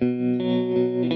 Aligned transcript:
Bienvenue 0.00 1.12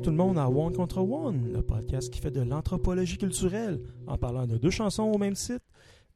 tout 0.00 0.10
le 0.10 0.16
monde 0.16 0.38
à 0.38 0.48
One 0.48 0.72
contre 0.72 0.98
One, 0.98 1.52
le 1.52 1.62
podcast 1.62 2.12
qui 2.12 2.20
fait 2.20 2.30
de 2.30 2.42
l'anthropologie 2.42 3.18
culturelle 3.18 3.80
en 4.06 4.16
parlant 4.16 4.46
de 4.46 4.56
deux 4.56 4.70
chansons 4.70 5.02
au 5.02 5.18
même 5.18 5.34
site 5.34 5.62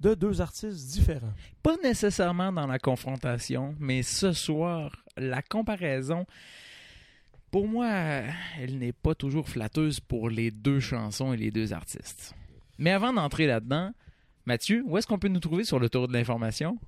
de 0.00 0.14
deux 0.14 0.40
artistes 0.40 0.92
différents. 0.92 1.34
Pas 1.62 1.76
nécessairement 1.82 2.52
dans 2.52 2.66
la 2.66 2.78
confrontation, 2.78 3.74
mais 3.78 4.02
ce 4.02 4.32
soir, 4.32 5.04
la 5.16 5.42
comparaison, 5.42 6.26
pour 7.50 7.68
moi, 7.68 7.88
elle 8.58 8.78
n'est 8.78 8.92
pas 8.92 9.14
toujours 9.14 9.48
flatteuse 9.48 10.00
pour 10.00 10.30
les 10.30 10.50
deux 10.50 10.80
chansons 10.80 11.32
et 11.32 11.36
les 11.36 11.50
deux 11.50 11.72
artistes. 11.72 12.34
Mais 12.78 12.90
avant 12.90 13.12
d'entrer 13.12 13.46
là-dedans, 13.46 13.92
Mathieu, 14.46 14.82
où 14.86 14.98
est-ce 14.98 15.06
qu'on 15.06 15.18
peut 15.18 15.28
nous 15.28 15.40
trouver 15.40 15.64
sur 15.64 15.78
le 15.78 15.88
tour 15.88 16.06
de 16.06 16.12
l'information? 16.12 16.78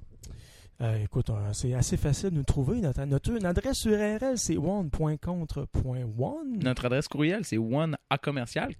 Euh, 0.83 1.03
écoute, 1.03 1.31
euh, 1.31 1.53
c'est 1.55 1.73
assez 1.73 1.97
facile 1.97 2.31
de 2.31 2.35
nous 2.37 2.43
trouver. 2.43 2.81
Notre, 2.83 3.03
notre- 3.05 3.33
notre 3.33 3.47
adresse 3.47 3.85
URL, 3.87 4.37
c'est 4.37 4.59
one.contre.one. 4.59 6.59
Notre 6.63 6.85
adresse 6.87 7.09
courriel, 7.09 7.45
c'est 7.45 7.57
one 7.59 7.97
à 8.11 8.19
commercial. 8.19 8.75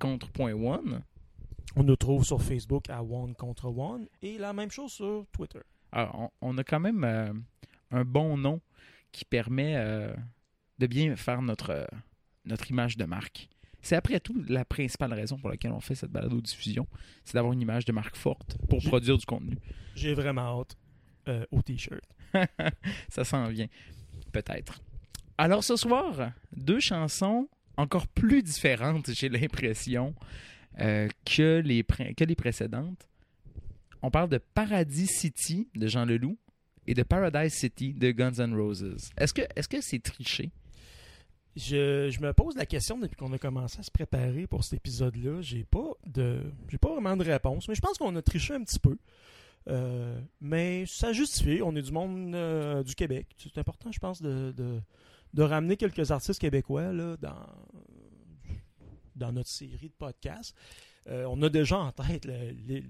On 1.79 1.83
nous 1.83 1.97
trouve 1.97 2.25
sur 2.25 2.43
Facebook 2.43 2.89
à 2.91 3.03
One 3.03 3.35
contre 3.35 3.67
One 3.67 4.07
et 4.23 4.39
la 4.39 4.53
même 4.53 4.71
chose 4.71 4.93
sur 4.93 5.27
Twitter. 5.33 5.61
Alors, 5.93 6.31
on, 6.43 6.51
on 6.51 6.59
a 6.59 6.65
quand 6.65 6.81
même 6.81 7.05
euh, 7.05 7.33
un 7.91 8.05
bon 8.05 8.37
nom 8.37 8.61
qui 9.13 9.25
permet 9.25 9.75
euh, 9.77 10.13
de 10.79 10.87
bien 10.87 11.17
faire 11.17 11.43
notre, 11.43 11.87
notre 12.45 12.71
image 12.71 12.97
de 12.97 13.05
marque. 13.05 13.49
C'est 13.83 13.97
après 13.97 14.21
tout 14.21 14.43
la 14.49 14.65
principale 14.65 15.13
raison 15.15 15.39
pour 15.39 15.49
laquelle 15.49 15.73
on 15.73 15.81
fait 15.81 15.95
cette 15.95 16.11
balado-diffusion, 16.11 16.87
c'est 17.25 17.35
d'avoir 17.35 17.53
une 17.53 17.61
image 17.63 17.85
de 17.85 17.93
marque 17.93 18.17
forte 18.17 18.57
pour 18.69 18.83
produire 18.83 19.17
du 19.17 19.25
contenu. 19.27 19.57
J'ai 19.95 20.15
vraiment 20.15 20.61
hâte 20.61 20.77
euh, 21.29 21.45
au 21.51 21.63
t-shirt. 21.63 22.05
Ça 23.09 23.25
s'en 23.25 23.49
vient, 23.49 23.69
peut-être. 24.33 24.81
Alors 25.39 25.65
ce 25.65 25.77
soir, 25.77 26.33
deux 26.57 26.81
chansons 26.81 27.49
encore 27.77 28.07
plus 28.09 28.43
différentes, 28.43 29.11
j'ai 29.13 29.29
l'impression, 29.29 30.15
euh, 30.81 31.09
que, 31.25 31.61
les, 31.65 31.85
que 31.85 32.25
les 32.25 32.35
précédentes. 32.35 33.07
On 34.03 34.11
parle 34.11 34.29
de 34.29 34.39
Paradis 34.39 35.07
City 35.07 35.69
de 35.75 35.87
Jean 35.87 36.05
Leloup 36.05 36.39
et 36.87 36.95
de 36.95 37.03
Paradise 37.03 37.53
City 37.53 37.93
de 37.93 38.11
Guns 38.11 38.39
N' 38.39 38.55
Roses. 38.55 39.11
Est-ce 39.17 39.35
que 39.35 39.43
est-ce 39.57 39.69
que 39.69 39.81
c'est 39.81 40.03
triché? 40.03 40.51
Je, 41.57 42.11
je 42.11 42.21
me 42.21 42.33
pose 42.35 42.55
la 42.57 42.67
question 42.67 42.99
depuis 42.99 43.17
qu'on 43.17 43.33
a 43.33 43.39
commencé 43.39 43.81
à 43.81 43.83
se 43.83 43.91
préparer 43.91 44.47
pour 44.47 44.63
cet 44.63 44.75
épisode-là. 44.75 45.41
J'ai 45.41 45.65
pas 45.65 45.93
de, 46.07 46.43
j'ai 46.69 46.77
pas 46.77 46.93
vraiment 46.93 47.17
de 47.17 47.25
réponse, 47.25 47.67
mais 47.69 47.75
je 47.75 47.81
pense 47.81 47.97
qu'on 47.97 48.15
a 48.15 48.23
triché 48.23 48.55
un 48.55 48.63
petit 48.63 48.79
peu. 48.79 48.99
Euh, 49.69 50.21
mais 50.41 50.85
ça 50.87 51.13
justifie. 51.13 51.61
On 51.63 51.75
est 51.75 51.83
du 51.83 51.93
monde 51.93 52.35
euh, 52.35 52.83
du 52.83 52.95
Québec. 52.95 53.27
C'est 53.37 53.59
important, 53.59 53.91
je 53.91 53.99
pense, 53.99 54.23
de, 54.23 54.53
de, 55.33 55.43
ramener 55.43 55.77
quelques 55.77 56.11
artistes 56.11 56.41
québécois 56.41 56.93
là, 56.93 57.17
dans, 57.17 57.47
dans 59.17 59.33
notre 59.33 59.51
série 59.51 59.89
de 59.89 59.95
podcasts. 59.99 60.55
Euh, 61.09 61.25
on 61.29 61.41
a 61.43 61.49
déjà 61.49 61.79
en 61.79 61.93
tête 61.93 62.29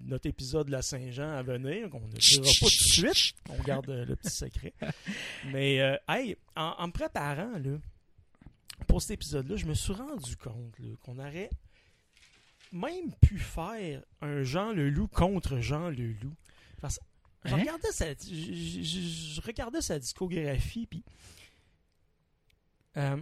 notre 0.06 0.26
épisode 0.26 0.68
de 0.68 0.72
la 0.72 0.80
Saint-Jean 0.80 1.30
à 1.32 1.42
venir, 1.42 1.90
qu'on 1.90 2.00
ne 2.00 2.12
dira 2.14 2.44
pas 2.44 2.50
tout 2.50 2.64
de 2.64 2.70
suite. 2.70 3.34
On 3.50 3.62
garde 3.62 3.88
le 3.88 4.16
petit 4.16 4.34
secret. 4.34 4.72
Mais, 5.52 5.98
en, 6.56 6.86
me 6.86 6.92
préparant, 6.92 7.58
là, 7.58 7.78
pour 8.86 9.02
cet 9.02 9.12
épisode-là, 9.12 9.56
je 9.56 9.66
me 9.66 9.74
suis 9.74 9.92
rendu 9.92 10.36
compte 10.36 10.74
qu'on 11.02 11.18
aurait 11.18 11.50
même 12.72 13.12
pu 13.20 13.38
faire 13.38 14.02
un 14.20 14.42
Jean 14.42 14.72
Leloup 14.72 15.08
contre 15.08 15.58
Jean 15.58 15.90
Leloup. 15.90 16.34
Parce 16.80 16.98
je 17.44 17.54
Hein? 17.54 17.58
regardais 17.58 17.92
sa, 17.92 18.06
je, 18.12 18.14
je- 18.34 18.82
je- 18.82 19.34
je 19.34 19.40
regardais 19.40 19.80
sa 19.80 19.98
discographie, 19.98 20.86
puis 20.86 21.04
euh, 22.96 23.16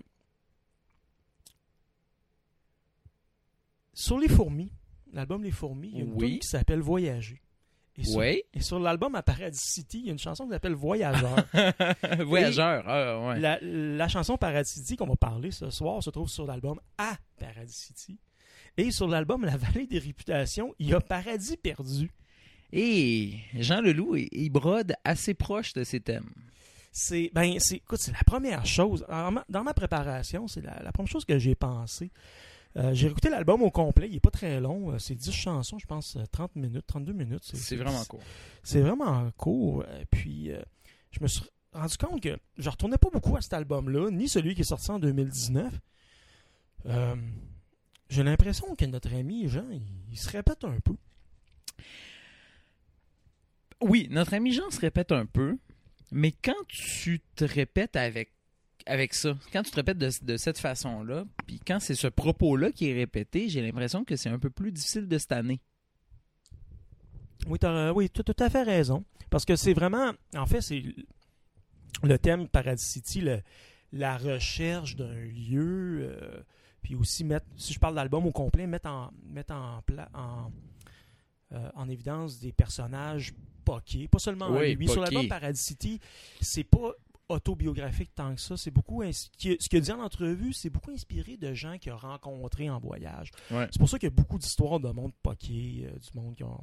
sur 3.93 4.19
Les 4.19 4.29
Fourmis, 4.29 4.73
l'album 5.13 5.43
Les 5.43 5.51
Fourmis, 5.51 5.89
il 5.93 5.99
y 5.99 6.01
a 6.01 6.05
une 6.05 6.13
Oui. 6.15 6.39
qui 6.41 6.49
s'appelle 6.49 6.81
Voyager. 6.81 7.41
Et 7.97 8.03
sur, 8.05 8.19
Oui. 8.19 8.43
et 8.53 8.61
sur 8.61 8.81
l'album 8.81 9.15
à 9.15 9.23
Paradis 9.23 9.57
City, 9.57 10.01
il 10.01 10.07
y 10.07 10.09
a 10.09 10.13
une 10.13 10.19
chanson 10.19 10.47
qui 10.47 10.51
s'appelle 10.51 10.75
Voyageur. 10.75 11.37
Voyageur. 12.27 12.83
ah, 12.89 13.29
ouais. 13.29 13.39
La, 13.39 13.59
la 13.61 14.09
chanson 14.09 14.37
Paradis 14.37 14.71
City 14.71 14.97
qu'on 14.97 15.07
va 15.07 15.15
parler 15.17 15.53
ce 15.53 15.71
soir 15.71 16.03
se 16.03 16.11
trouve 16.11 16.29
sur 16.29 16.45
l'album 16.45 16.81
À 16.99 17.17
Paradis 17.39 17.73
City. 17.73 18.19
Et 18.77 18.91
sur 18.91 19.07
l'album 19.07 19.45
La 19.45 19.57
Vallée 19.57 19.87
des 19.87 20.01
Réputations, 20.01 20.75
il 20.81 20.89
y 20.89 20.95
a 20.95 21.01
Paradis 21.01 21.57
perdu. 21.57 22.11
Et 22.73 23.35
Jean 23.55 23.81
Leloup, 23.81 24.17
il, 24.17 24.51
brode 24.51 24.95
assez 25.05 25.35
proche 25.35 25.73
de 25.75 25.85
ses 25.85 26.01
thèmes. 26.01 26.31
C'est 26.93 27.31
ben 27.35 27.57
c'est 27.59 27.77
écoute, 27.77 28.01
c'est 28.01 28.13
la 28.13 28.23
première 28.25 28.67
chose 28.67 29.05
dans 29.49 29.65
ma 29.65 29.75
préparation, 29.75 30.47
c'est 30.47 30.61
la, 30.61 30.81
la 30.83 30.93
première 30.93 31.11
chose 31.11 31.25
que 31.25 31.39
j'ai 31.39 31.55
pensé. 31.55 32.11
Euh, 32.77 32.93
j'ai 32.93 33.07
écouté 33.07 33.31
l'album 33.31 33.63
au 33.63 33.71
complet, 33.71 34.09
il 34.11 34.17
est 34.17 34.21
pas 34.21 34.33
très 34.33 34.61
long, 34.61 34.91
euh, 34.91 34.99
c'est 34.99 35.15
10 35.15 35.31
chansons, 35.31 35.79
je 35.79 35.87
pense 35.87 36.17
euh, 36.17 36.25
30 36.33 36.57
minutes, 36.57 36.85
32 36.87 37.13
minutes. 37.13 37.43
C'est 37.45 37.77
vraiment 37.77 38.05
cool. 38.05 38.21
C'est 38.65 38.81
vraiment 38.81 39.31
court. 39.37 39.85
Euh, 39.87 40.05
Puis, 40.11 40.51
euh, 40.51 40.61
je 41.13 41.21
me 41.21 41.29
suis 41.29 41.45
rendu 41.73 41.97
compte 41.97 42.21
que 42.21 42.37
je 42.59 42.69
retournais 42.69 42.99
pas 42.99 43.11
beaucoup 43.11 43.37
à 43.37 43.41
cet 43.41 43.53
album-là, 43.53 44.11
ni 44.11 44.29
celui 44.29 44.57
qui 44.57 44.63
est 44.63 44.65
sorti 44.65 44.91
en 44.91 44.99
2019. 44.99 45.73
Euh, 46.87 47.15
J'ai 48.09 48.25
l'impression 48.25 48.75
que 48.75 48.85
notre 48.87 49.15
ami 49.15 49.49
Jean, 49.49 49.71
il, 49.71 49.83
il 50.11 50.19
se 50.19 50.31
répète 50.31 50.65
un 50.65 50.79
peu. 50.81 50.97
Oui, 53.87 54.09
notre 54.11 54.33
ami 54.33 54.53
Jean 54.53 54.71
se 54.71 54.81
répète 54.81 55.13
un 55.13 55.27
peu, 55.27 55.59
mais 56.11 56.33
quand 56.33 56.55
tu 56.69 57.21
te 57.37 57.45
répètes 57.45 57.97
avec, 57.97 58.33
avec 58.87 59.13
ça, 59.13 59.37
quand 59.53 59.63
tu 59.63 59.71
te 59.71 59.77
répètes 59.77 59.99
de, 59.99 60.37
cette 60.39 60.59
façon-là, 60.59 61.27
puis 61.47 61.61
quand 61.61 61.81
c'est 61.81 61.95
ce 61.95 62.07
propos-là 62.07 62.73
qui 62.73 62.89
est 62.89 62.95
répété, 62.95 63.51
j'ai 63.51 63.61
l'impression 63.61 64.03
que 64.05 64.17
c'est 64.17 64.31
un 64.31 64.39
peu 64.39 64.49
plus 64.49 64.73
difficile 64.73 65.07
de 65.07 65.19
cette 65.19 65.33
année. 65.33 65.61
Oui, 67.47 67.59
tu 67.59 67.67
as, 67.67 67.93
oui, 67.93 68.09
t'as 68.09 68.23
tout 68.23 68.43
à 68.43 68.49
fait 68.49 68.63
raison. 68.63 69.05
Parce 69.29 69.45
que 69.45 69.55
c'est 69.55 69.75
vraiment, 69.75 70.13
en 70.35 70.47
fait, 70.47 70.63
c'est 70.63 70.83
le 72.03 72.19
thème 72.19 72.49
Paradis 72.49 72.83
City, 72.83 73.21
le- 73.21 73.43
la 73.93 74.17
recherche 74.17 74.97
d'un 74.97 75.15
lieu, 75.15 76.09
euh, 76.09 76.43
puis 76.81 76.95
aussi 76.95 77.23
mettre, 77.23 77.47
si 77.57 77.75
je 77.75 77.79
parle 77.79 77.97
d'album 77.97 78.25
au 78.25 78.33
complet, 78.33 78.67
mettre 78.67 78.89
en, 78.89 79.11
mettre 79.27 79.53
en, 79.55 79.83
en, 80.15 80.51
euh, 81.53 81.71
en 81.75 81.89
évidence 81.91 82.41
des 82.41 82.53
personnages 82.53 83.35
poqués, 83.65 84.07
pas 84.09 84.19
seulement 84.19 84.51
Oui, 84.51 84.75
lui. 84.75 84.89
Sur 84.89 85.03
l'album 85.03 85.29
Paradis 85.29 85.61
City, 85.63 86.01
c'est 86.41 86.65
pas 86.65 86.93
autobiographique 87.29 88.11
tant 88.15 88.35
que 88.35 88.41
ça. 88.41 88.57
C'est 88.57 88.71
beaucoup 88.71 89.03
ce 89.11 89.29
qu'il 89.39 89.79
a 89.79 89.81
dit 89.81 89.91
en 89.93 90.01
entrevue, 90.01 90.53
c'est 90.53 90.71
beaucoup 90.71 90.91
inspiré 90.91 91.37
de 91.37 91.55
gens 91.55 91.79
qu'il 91.79 91.91
a 91.93 91.97
rencontrés 91.97 92.69
en 92.71 92.79
voyage. 92.79 93.31
Ouais. 93.51 93.67
C'est 93.71 93.79
pour 93.79 93.89
ça 93.89 93.99
qu'il 93.99 94.09
y 94.09 94.13
a 94.13 94.15
beaucoup 94.15 94.39
d'histoires 94.39 94.79
de 94.79 94.91
monde 94.91 95.13
poqué, 95.23 95.87
euh, 95.89 95.99
du 95.99 96.09
monde 96.21 96.35
qui 96.37 96.45
ont. 96.45 96.61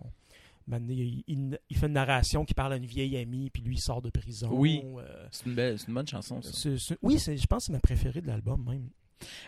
Maintenant, 0.67 0.93
il, 0.93 1.23
il- 1.27 1.59
il 1.69 1.75
fait 1.77 1.87
une 1.87 1.93
narration 1.93 2.45
qui 2.45 2.53
parle 2.53 2.73
à 2.73 2.75
une 2.77 2.85
vieille 2.85 3.17
amie, 3.17 3.49
puis 3.49 3.63
lui, 3.63 3.75
il 3.75 3.81
sort 3.81 4.01
de 4.03 4.11
prison. 4.11 4.49
Oui. 4.51 4.83
euh, 4.99 5.27
C'est 5.31 5.47
une, 5.47 5.59
une 5.87 5.93
bonne 5.95 6.07
chanson, 6.07 6.39
ça. 6.43 6.69
oui, 7.01 7.17
je 7.17 7.45
pense 7.47 7.63
que 7.63 7.65
c'est 7.65 7.71
ma 7.73 7.79
préférée 7.79 8.21
de 8.21 8.27
l'album, 8.27 8.63
même. 8.69 8.87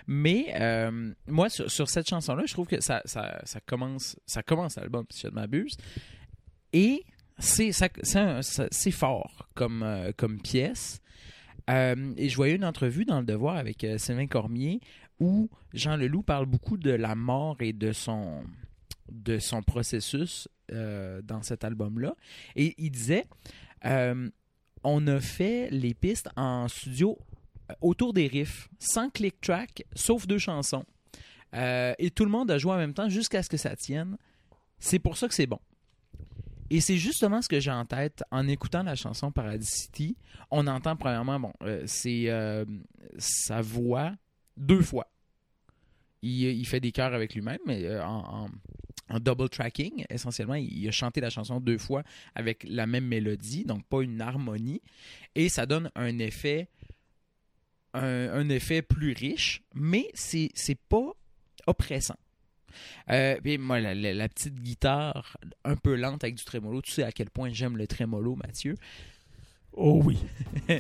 Mais 0.07 0.53
euh, 0.59 1.13
moi, 1.27 1.49
sur, 1.49 1.69
sur 1.69 1.87
cette 1.89 2.09
chanson-là, 2.09 2.43
je 2.47 2.53
trouve 2.53 2.67
que 2.67 2.81
ça, 2.81 3.01
ça, 3.05 3.39
ça 3.43 3.59
commence, 3.61 4.17
ça 4.25 4.41
commence 4.41 4.75
l'album, 4.75 5.05
si 5.11 5.21
je 5.21 5.27
ne 5.27 5.33
m'abuse. 5.33 5.77
Et 6.73 7.05
c'est 7.39 8.91
fort 8.91 9.49
comme, 9.53 9.83
euh, 9.83 10.11
pièce. 10.43 11.01
Euh, 11.69 12.13
et 12.17 12.29
je 12.29 12.35
voyais 12.35 12.55
une 12.55 12.65
entrevue 12.65 13.05
dans 13.05 13.19
Le 13.19 13.25
Devoir 13.25 13.55
avec 13.55 13.83
euh, 13.83 13.97
Sylvain 13.97 14.27
Cormier 14.27 14.81
où 15.19 15.49
Jean 15.73 15.95
Leloup 15.95 16.23
parle 16.23 16.45
beaucoup 16.45 16.77
de 16.77 16.91
la 16.91 17.15
mort 17.15 17.57
et 17.61 17.71
de 17.71 17.93
son, 17.93 18.43
de 19.09 19.39
son 19.39 19.61
processus 19.61 20.47
dans 20.69 21.43
cet 21.43 21.63
album-là. 21.63 22.15
Et 22.55 22.73
il 22.79 22.89
disait 22.89 23.25
on 24.83 25.07
a 25.07 25.19
fait 25.19 25.69
les 25.69 25.93
pistes 25.93 26.29
en 26.35 26.67
studio 26.67 27.19
autour 27.79 28.11
des 28.11 28.27
riffs, 28.27 28.69
sans 28.79 29.09
click 29.11 29.39
track, 29.39 29.85
sauf 29.95 30.25
deux 30.25 30.39
chansons. 30.39 30.83
Et 31.53 32.11
tout 32.13 32.25
le 32.25 32.31
monde 32.31 32.49
a 32.49 32.57
joué 32.57 32.73
en 32.73 32.77
même 32.77 32.95
temps 32.95 33.07
jusqu'à 33.07 33.43
ce 33.43 33.49
que 33.49 33.57
ça 33.57 33.75
tienne. 33.75 34.17
C'est 34.79 34.99
pour 34.99 35.15
ça 35.15 35.27
que 35.27 35.35
c'est 35.35 35.47
bon. 35.47 35.59
Et 36.69 36.81
c'est 36.81 36.97
justement 36.97 37.41
ce 37.41 37.49
que 37.49 37.59
j'ai 37.59 37.71
en 37.71 37.85
tête 37.85 38.23
en 38.31 38.47
écoutant 38.47 38.83
la 38.83 38.95
chanson 38.95 39.31
Paradis 39.31 39.67
City. 39.67 40.17
On 40.51 40.67
entend 40.67 40.95
premièrement, 40.95 41.39
bon, 41.39 41.53
euh, 41.63 41.83
c'est 41.85 42.29
euh, 42.29 42.65
sa 43.17 43.61
voix 43.61 44.13
deux 44.57 44.81
fois. 44.81 45.07
Il, 46.21 46.65
fait 46.65 46.79
des 46.79 46.93
chœurs 46.93 47.13
avec 47.13 47.35
lui-même, 47.35 47.59
mais 47.65 47.83
euh, 47.83 48.01
en, 48.05 48.47
double 49.19 49.49
tracking, 49.49 50.05
essentiellement, 50.09 50.53
il, 50.55 50.87
a 50.87 50.91
chanté 50.91 51.19
la 51.19 51.29
chanson 51.29 51.59
deux 51.59 51.77
fois 51.77 52.03
avec 52.33 52.65
la 52.69 52.87
même 52.87 53.05
mélodie, 53.05 53.65
donc 53.65 53.85
pas 53.85 54.01
une 54.01 54.21
harmonie. 54.21 54.81
Et 55.35 55.49
ça 55.49 55.65
donne 55.65 55.91
un 55.95 56.17
effet 56.19 56.69
un, 57.93 58.29
un 58.29 58.49
effet 58.49 58.81
plus 58.81 59.11
riche, 59.11 59.63
mais 59.75 60.09
c'est 60.13 60.49
pas 60.87 61.11
oppressant. 61.67 62.15
Euh, 63.09 63.37
puis 63.41 63.57
moi, 63.57 63.79
la, 63.79 64.29
petite 64.29 64.55
guitare 64.55 65.37
un 65.63 65.75
peu 65.75 65.95
lente 65.95 66.23
avec 66.23 66.35
du 66.35 66.43
trémolo. 66.43 66.81
Tu 66.81 66.91
sais 66.91 67.03
à 67.03 67.11
quel 67.11 67.29
point 67.29 67.49
j'aime 67.51 67.77
le 67.77 67.87
trémolo, 67.87 68.35
Mathieu? 68.35 68.75
Oh 69.73 70.01
oui. 70.03 70.17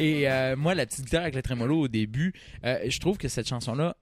Et 0.00 0.30
euh, 0.30 0.56
moi, 0.56 0.74
la 0.74 0.86
petite 0.86 1.04
guitare 1.04 1.22
avec 1.22 1.34
le 1.34 1.42
trémolo 1.42 1.78
au 1.78 1.88
début, 1.88 2.32
euh, 2.64 2.78
je 2.88 2.98
trouve 3.00 3.18
que 3.18 3.28
cette 3.28 3.46
chanson-là 3.46 3.98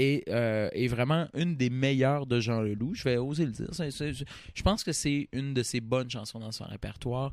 est, 0.00 0.28
euh, 0.28 0.68
est 0.72 0.86
vraiment 0.88 1.28
une 1.34 1.56
des 1.56 1.70
meilleures 1.70 2.26
de 2.26 2.40
Jean 2.40 2.60
Leloup. 2.60 2.94
Je 2.94 3.04
vais 3.04 3.16
oser 3.16 3.46
le 3.46 3.52
dire. 3.52 3.68
Je 3.72 4.62
pense 4.62 4.84
que 4.84 4.92
c'est 4.92 5.28
une 5.32 5.54
de 5.54 5.62
ses 5.62 5.80
bonnes 5.80 6.10
chansons 6.10 6.38
dans 6.38 6.52
son 6.52 6.64
répertoire. 6.64 7.32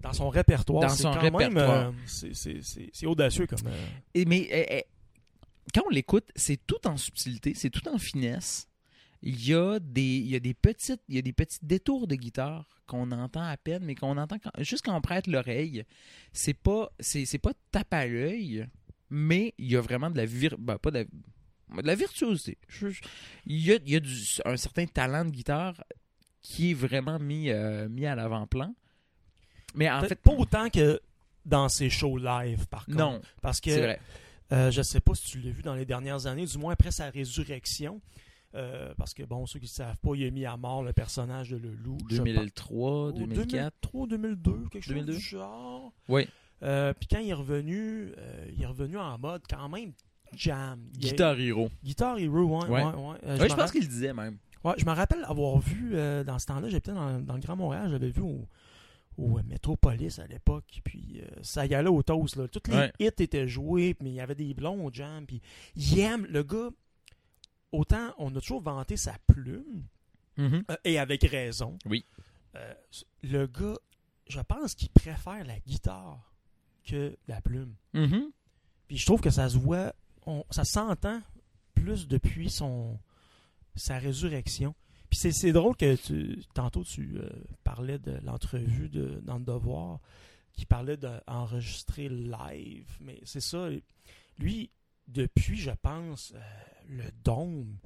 Dans 0.00 0.12
son 0.12 0.28
répertoire, 0.28 0.82
Dans 0.82 0.88
c'est 0.88 1.02
son 1.02 1.12
quand 1.12 1.20
répertoire. 1.20 1.92
même... 1.92 2.00
euh, 2.24 2.30
c'est- 2.92 3.06
audacieux 3.06 3.46
comme... 3.46 3.66
euh, 3.66 3.86
Et, 4.14 4.24
mais 4.24 4.46
eh, 4.50 4.66
eh, 4.78 4.84
quand 5.74 5.82
on 5.86 5.90
l'écoute, 5.90 6.28
c'est 6.36 6.58
tout 6.66 6.86
en 6.86 6.96
subtilité, 6.96 7.52
c'est 7.54 7.70
tout 7.70 7.86
en 7.88 7.98
finesse. 7.98 8.66
Il 9.22 9.46
y 9.46 9.52
a 9.54 9.78
des, 9.78 10.16
il 10.16 10.28
y 10.28 10.36
a 10.36 10.40
des 10.40 10.54
petites, 10.54 11.02
il 11.08 11.16
y 11.16 11.18
a 11.18 11.22
des 11.22 11.34
petits 11.34 11.58
détours 11.62 12.06
de 12.06 12.14
guitare 12.14 12.66
qu'on 12.86 13.10
entend 13.12 13.42
à 13.42 13.56
peine, 13.58 13.84
mais 13.84 13.94
qu'on 13.94 14.16
entend 14.16 14.38
quand- 14.42 14.62
juste 14.64 14.84
quand 14.86 14.96
on 14.96 15.00
prête 15.02 15.26
l'oreille. 15.26 15.84
C'est 16.32 16.54
pas, 16.54 16.90
c'est, 16.98 17.26
c'est 17.26 17.38
pas 17.38 17.52
tape 17.70 17.92
à 17.92 18.06
l'œil, 18.06 18.66
mais 19.10 19.54
il 19.58 19.70
y 19.70 19.76
a 19.76 19.80
vraiment 19.82 20.10
de 20.10 20.16
la 20.16 20.24
vir, 20.24 20.56
ben, 20.58 20.78
pas 20.78 20.90
de 20.90 20.98
la, 21.00 21.04
de 21.76 21.86
la 21.86 21.94
virtuosité. 21.94 22.58
Il 23.46 23.58
y 23.58 23.72
a, 23.72 23.76
il 23.84 23.90
y 23.90 23.96
a 23.96 24.00
du- 24.00 24.24
un 24.44 24.56
certain 24.56 24.86
talent 24.86 25.24
de 25.24 25.30
guitare 25.30 25.82
qui 26.42 26.70
est 26.70 26.74
vraiment 26.74 27.18
mis, 27.18 27.50
euh, 27.50 27.88
mis 27.88 28.06
à 28.06 28.14
l'avant-plan. 28.14 28.74
Mais 29.74 29.90
en 29.90 30.02
fait, 30.02 30.16
pas 30.20 30.32
autant 30.32 30.68
que 30.70 31.00
dans 31.44 31.68
ses 31.68 31.90
shows 31.90 32.18
live, 32.18 32.66
par 32.68 32.84
contre. 32.86 32.98
non, 32.98 33.20
Parce 33.40 33.60
que 33.60 33.70
vrai. 33.70 34.00
Euh, 34.52 34.70
je 34.72 34.82
sais 34.82 34.98
pas 35.00 35.14
si 35.14 35.26
tu 35.30 35.40
l'as 35.40 35.52
vu 35.52 35.62
dans 35.62 35.74
les 35.74 35.84
dernières 35.86 36.26
années, 36.26 36.44
du 36.44 36.58
moins 36.58 36.72
après 36.72 36.90
sa 36.90 37.08
résurrection. 37.10 38.00
Euh, 38.56 38.92
parce 38.98 39.14
que, 39.14 39.22
bon, 39.22 39.46
ceux 39.46 39.60
qui 39.60 39.66
ne 39.66 39.70
savent 39.70 39.96
pas, 39.98 40.10
il 40.16 40.26
a 40.26 40.30
mis 40.32 40.44
à 40.44 40.56
mort 40.56 40.82
le 40.82 40.92
personnage 40.92 41.50
de 41.50 41.56
le 41.56 41.70
loup. 41.72 41.98
je 42.10 42.16
pense. 42.16 42.24
2003, 42.26 43.12
2004. 43.12 43.46
2003, 43.46 44.06
2002, 44.08 44.52
quelque 44.72 44.82
chose 44.82 44.94
2002. 44.94 45.12
du 45.14 45.20
genre. 45.20 45.92
Oui. 46.08 46.26
Euh, 46.64 46.92
Puis 46.98 47.06
quand 47.08 47.20
il 47.20 47.28
est 47.30 47.32
revenu, 47.34 48.10
il 48.52 48.60
est 48.60 48.66
revenu 48.66 48.98
en 48.98 49.16
mode 49.18 49.42
quand 49.48 49.68
même 49.68 49.92
jam. 50.34 50.80
Guitar 50.96 51.38
Hero. 51.38 51.70
Guitar 51.82 52.18
Hero, 52.18 52.44
ouais. 52.44 52.68
Ouais. 52.68 52.84
ouais, 52.84 52.94
ouais. 52.94 53.16
Euh, 53.24 53.48
je 53.48 53.54
pense 53.54 53.70
qu'il 53.72 53.82
le 53.82 53.86
disait 53.88 54.12
même. 54.12 54.36
Ouais, 54.64 54.74
je 54.76 54.84
me 54.84 54.92
rappelle 54.92 55.24
avoir 55.24 55.58
vu 55.58 55.92
euh, 55.94 56.22
dans 56.24 56.38
ce 56.38 56.46
temps-là, 56.46 56.68
j'étais 56.68 56.92
dans, 56.92 57.18
dans 57.20 57.34
le 57.34 57.40
Grand 57.40 57.56
Montréal, 57.56 57.88
j'avais 57.90 58.10
vu 58.10 58.20
au, 58.20 58.46
au 59.16 59.38
euh, 59.38 59.42
Metropolis 59.46 60.18
à 60.18 60.26
l'époque, 60.26 60.80
puis 60.84 61.22
ça 61.42 61.64
y 61.66 61.74
allait 61.74 61.88
au 61.88 62.02
toast. 62.02 62.36
Là. 62.36 62.46
Tous 62.48 62.70
les 62.70 62.76
Ouais. 62.76 62.92
hits 63.00 63.06
étaient 63.22 63.48
joués, 63.48 63.96
mais 64.02 64.10
il 64.10 64.14
y 64.14 64.20
avait 64.20 64.34
des 64.34 64.52
blonds 64.52 64.84
au 64.84 64.90
jam, 64.92 65.24
puis 65.26 65.40
il 65.76 65.98
aime, 66.00 66.26
le 66.26 66.42
gars, 66.42 66.68
autant 67.72 68.12
on 68.18 68.28
a 68.36 68.40
toujours 68.40 68.60
vanté 68.60 68.96
sa 68.98 69.14
plume, 69.26 69.84
euh, 70.38 70.60
et 70.84 70.98
avec 70.98 71.22
raison. 71.24 71.78
Oui. 71.86 72.04
Le 73.22 73.46
gars, 73.46 73.78
je 74.28 74.40
pense 74.40 74.74
qu'il 74.74 74.90
préfère 74.90 75.44
la 75.44 75.58
guitare 75.60 76.32
que 76.84 77.16
la 77.28 77.40
plume. 77.40 77.74
Mhm. 77.94 78.30
Puis 78.88 78.98
je 78.98 79.06
trouve 79.06 79.20
que 79.20 79.30
ça 79.30 79.48
se 79.48 79.56
voit, 79.56 79.94
ça 80.50 80.64
s'entend 80.64 81.20
plus 81.74 82.08
depuis 82.08 82.50
son 82.50 82.98
sa 83.76 83.98
résurrection. 83.98 84.74
Puis 85.08 85.32
c'est, 85.32 85.52
drôle 85.52 85.76
que 85.76 85.96
tantôt 86.54 86.84
tu 86.84 87.16
euh, 87.16 87.28
parlais 87.64 87.98
de 87.98 88.18
l'entrevue 88.22 88.88
de, 88.88 89.20
dans 89.24 89.38
le 89.38 89.44
Devoir 89.44 89.98
qui 90.52 90.66
parlait 90.66 90.96
d'enregistrer 90.96 92.08
live. 92.08 92.86
Mais 93.00 93.18
c'est 93.24 93.40
ça. 93.40 93.68
Lui, 94.38 94.70
depuis, 95.08 95.56
je 95.56 95.72
pense, 95.82 96.32
euh, 96.36 96.38
le 96.88 97.04
Dôme, 97.24 97.76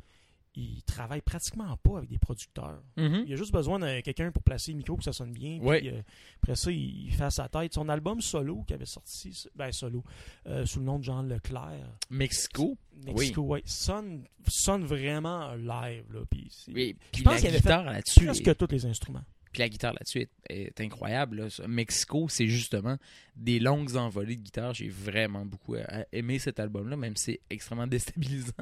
il 0.56 0.83
travaille 0.85 1.21
pratiquement 1.21 1.77
pas 1.79 1.99
avec 1.99 2.09
des 2.11 2.19
producteurs. 2.19 2.81
Mhm. 2.97 3.25
Il 3.27 3.33
a 3.33 3.37
juste 3.37 3.53
besoin 3.53 3.79
de 3.79 4.01
quelqu'un 4.01 4.31
pour 4.31 4.43
placer 4.43 4.71
le 4.73 4.79
micro 4.79 4.95
pour 4.95 4.99
que 4.99 5.05
ça 5.05 5.12
sonne 5.12 5.33
bien. 5.33 5.59
Puis, 5.59 5.67
Ouais. 5.69 5.93
euh, 5.93 6.03
après 6.43 6.55
ça, 6.56 6.71
il, 6.71 7.06
il 7.06 7.12
fait 7.12 7.25
à 7.25 7.31
sa 7.31 7.49
tête. 7.49 7.75
Son 7.75 7.89
album 7.89 8.21
solo 8.21 8.62
qui 8.67 8.75
avait 8.75 8.87
sorti, 8.87 9.33
ben 9.56 9.73
solo, 9.73 10.05
euh, 10.47 10.65
sous 10.67 10.79
le 10.79 10.85
nom 10.85 10.99
de 10.99 11.05
Jean 11.05 11.23
Leclerc, 11.23 11.89
Mexico? 12.11 12.77
Mexico, 13.05 13.43
ouais, 13.43 13.62
sonne, 13.67 14.25
sonne 14.47 14.85
vraiment 14.85 15.55
live. 15.55 16.05
Là, 16.12 16.21
puis 16.31 16.49
Oui, 16.73 16.97
je 17.17 17.23
pense 17.23 17.41
qu'il 17.41 17.49
avait 17.49 17.61
fait 17.61 18.25
presque 18.25 18.57
tous 18.57 18.69
les 18.71 18.87
instruments. 18.87 19.25
Puis 19.55 19.62
la 19.62 19.69
guitare 19.69 19.93
là-dessus 19.93 20.27
est, 20.49 20.81
incroyable. 20.81 21.47
Mexico, 21.69 22.29
c'est 22.29 22.49
justement 22.49 22.99
des 23.37 23.61
longues 23.61 23.95
envolées 23.95 24.35
de 24.35 24.43
guitare. 24.43 24.75
J'ai 24.75 24.89
vraiment 24.89 25.47
beaucoup 25.47 25.77
euh, 25.77 25.85
aimé 26.11 26.41
cet 26.41 26.59
album-là, 26.59 26.97
même 26.97 27.15
si 27.15 27.25
c'est 27.25 27.41
extrêmement 27.51 27.87
déstabilisant. 27.87 28.53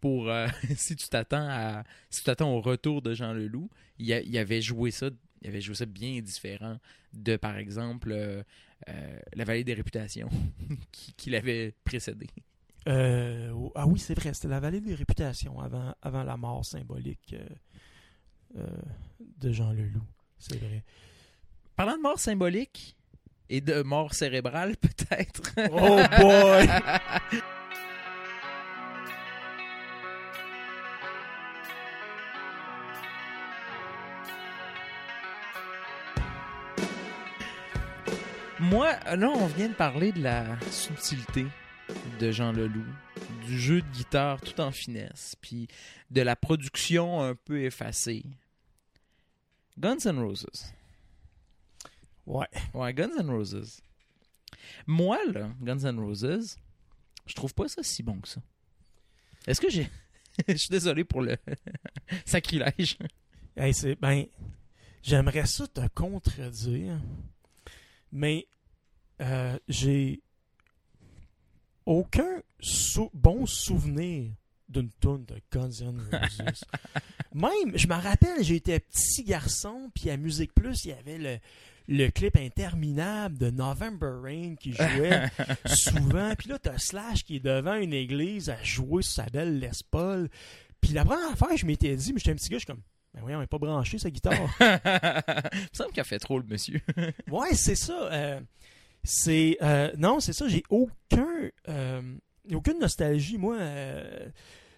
Pour 0.00 0.30
euh, 0.30 0.48
si 0.76 0.96
tu 0.96 1.06
t'attends 1.10 1.84
au 2.50 2.62
retour 2.62 3.02
de 3.02 3.12
Jean 3.12 3.34
Leloup, 3.34 3.68
il, 3.98 4.10
a- 4.14 4.22
il 4.22 4.38
avait 4.38 4.62
joué 4.62 4.90
ça, 4.90 5.10
il 5.42 5.48
avait 5.48 5.60
joué 5.60 5.74
ça 5.74 5.84
bien 5.84 6.18
différent 6.22 6.78
de 7.12 7.36
par 7.36 7.58
exemple 7.58 8.10
euh, 8.10 8.42
La 9.34 9.44
Vallée 9.44 9.64
des 9.64 9.74
Réputations 9.74 10.30
qui, 11.18 11.28
l'avait 11.28 11.74
précédé. 11.84 12.26
Oh, 12.86 13.70
ah 13.74 13.86
oui, 13.86 13.98
c'est 13.98 14.14
vrai, 14.14 14.32
c'était 14.32 14.48
la 14.48 14.60
vallée 14.60 14.80
des 14.80 14.94
réputations 14.94 15.60
avant, 15.60 15.94
avant 16.00 16.22
la 16.22 16.38
mort 16.38 16.64
symbolique 16.64 17.36
de 18.54 19.52
Jean 19.52 19.72
Leloup. 19.72 20.00
C'est 20.38 20.58
vrai. 20.58 20.82
Parlant 21.76 21.96
de 21.96 22.02
mort 22.02 22.18
symbolique 22.18 22.96
et 23.48 23.60
de 23.60 23.82
mort 23.82 24.14
cérébrale 24.14 24.76
peut-être. 24.80 25.42
Oh 25.72 26.00
boy! 26.20 26.68
Moi, 38.60 38.92
là, 39.16 39.30
on 39.30 39.46
vient 39.46 39.68
de 39.68 39.74
parler 39.74 40.10
de 40.10 40.20
la 40.20 40.44
subtilité 40.70 41.46
de 42.18 42.32
Jean 42.32 42.52
Leloup, 42.52 42.84
du 43.46 43.58
jeu 43.58 43.80
de 43.80 43.86
guitare 43.92 44.40
tout 44.40 44.60
en 44.60 44.72
finesse, 44.72 45.36
puis 45.40 45.68
de 46.10 46.20
la 46.22 46.34
production 46.34 47.22
un 47.22 47.36
peu 47.36 47.62
effacée. 47.62 48.24
Guns 49.78 50.04
N' 50.06 50.18
Roses. 50.18 50.72
Ouais. 52.26 52.46
Ouais, 52.74 52.92
Guns 52.92 53.16
N' 53.18 53.30
Roses. 53.30 53.80
Moi, 54.86 55.18
là, 55.26 55.50
Guns 55.60 55.84
N' 55.84 55.98
Roses, 56.00 56.56
je 57.26 57.34
trouve 57.34 57.54
pas 57.54 57.68
ça 57.68 57.82
si 57.82 58.02
bon 58.02 58.20
que 58.20 58.28
ça. 58.28 58.40
Est-ce 59.46 59.60
que 59.60 59.70
j'ai. 59.70 59.88
Je 60.48 60.54
suis 60.54 60.68
désolé 60.70 61.04
pour 61.04 61.20
le 61.22 61.36
sacrilège. 62.24 62.96
Hey, 63.56 63.74
c'est 63.74 63.96
ben 63.96 64.24
j'aimerais 65.02 65.46
ça 65.46 65.66
te 65.66 65.84
contredire, 65.88 67.00
mais 68.12 68.46
euh, 69.20 69.58
j'ai 69.68 70.22
aucun 71.86 72.40
sou- 72.60 73.10
bon 73.12 73.46
souvenir 73.46 74.30
d'une 74.68 74.90
tune 75.00 75.24
de 75.24 75.36
Guns 75.52 75.70
N' 75.80 76.00
Roses. 76.12 76.64
Même, 77.34 77.76
je 77.76 77.86
me 77.86 77.94
rappelle, 77.94 78.42
j'étais 78.42 78.80
petit 78.80 79.24
garçon, 79.24 79.90
puis 79.94 80.10
à 80.10 80.16
Musique 80.16 80.54
Plus, 80.54 80.84
il 80.84 80.90
y 80.90 80.92
avait 80.94 81.18
le, 81.18 81.38
le 81.88 82.10
clip 82.10 82.36
interminable 82.36 83.38
de 83.38 83.50
November 83.50 84.12
Rain 84.22 84.54
qui 84.60 84.72
jouait 84.72 85.28
souvent. 85.66 86.34
Puis 86.36 86.48
là, 86.48 86.58
t'as 86.58 86.78
Slash 86.78 87.24
qui 87.24 87.36
est 87.36 87.40
devant 87.44 87.74
une 87.74 87.92
église 87.94 88.50
à 88.50 88.62
jouer 88.62 89.02
sur 89.02 89.14
sa 89.24 89.26
belle 89.30 89.58
Les 89.58 89.70
Paul. 89.90 90.28
Puis 90.80 90.92
la 90.92 91.04
première 91.04 91.32
affaire, 91.32 91.56
je 91.56 91.66
m'étais 91.66 91.94
dit, 91.96 92.12
mais 92.12 92.18
j'étais 92.18 92.32
un 92.32 92.36
petit 92.36 92.48
gars, 92.50 92.56
je 92.56 92.60
suis 92.60 92.66
comme, 92.66 92.82
ben 93.14 93.20
voyons, 93.22 93.38
il 93.38 93.42
n'est 93.42 93.46
pas 93.46 93.58
branché 93.58 93.98
sa 93.98 94.10
guitare. 94.10 94.34
Il 94.60 94.66
me 94.66 95.68
semble 95.72 95.90
qu'il 95.92 96.00
a 96.00 96.04
fait 96.04 96.18
trop 96.18 96.38
le 96.38 96.44
monsieur. 96.46 96.80
ouais, 97.30 97.54
c'est 97.54 97.74
ça. 97.74 98.12
euh, 98.12 98.40
c'est 99.02 99.56
euh, 99.62 99.90
non, 99.96 100.20
c'est 100.20 100.32
ça. 100.34 100.46
J'ai 100.48 100.62
aucun, 100.68 101.26
euh, 101.68 102.02
aucune 102.56 102.78
nostalgie. 102.78 103.38
Moi, 103.38 103.56
euh, 103.58 104.28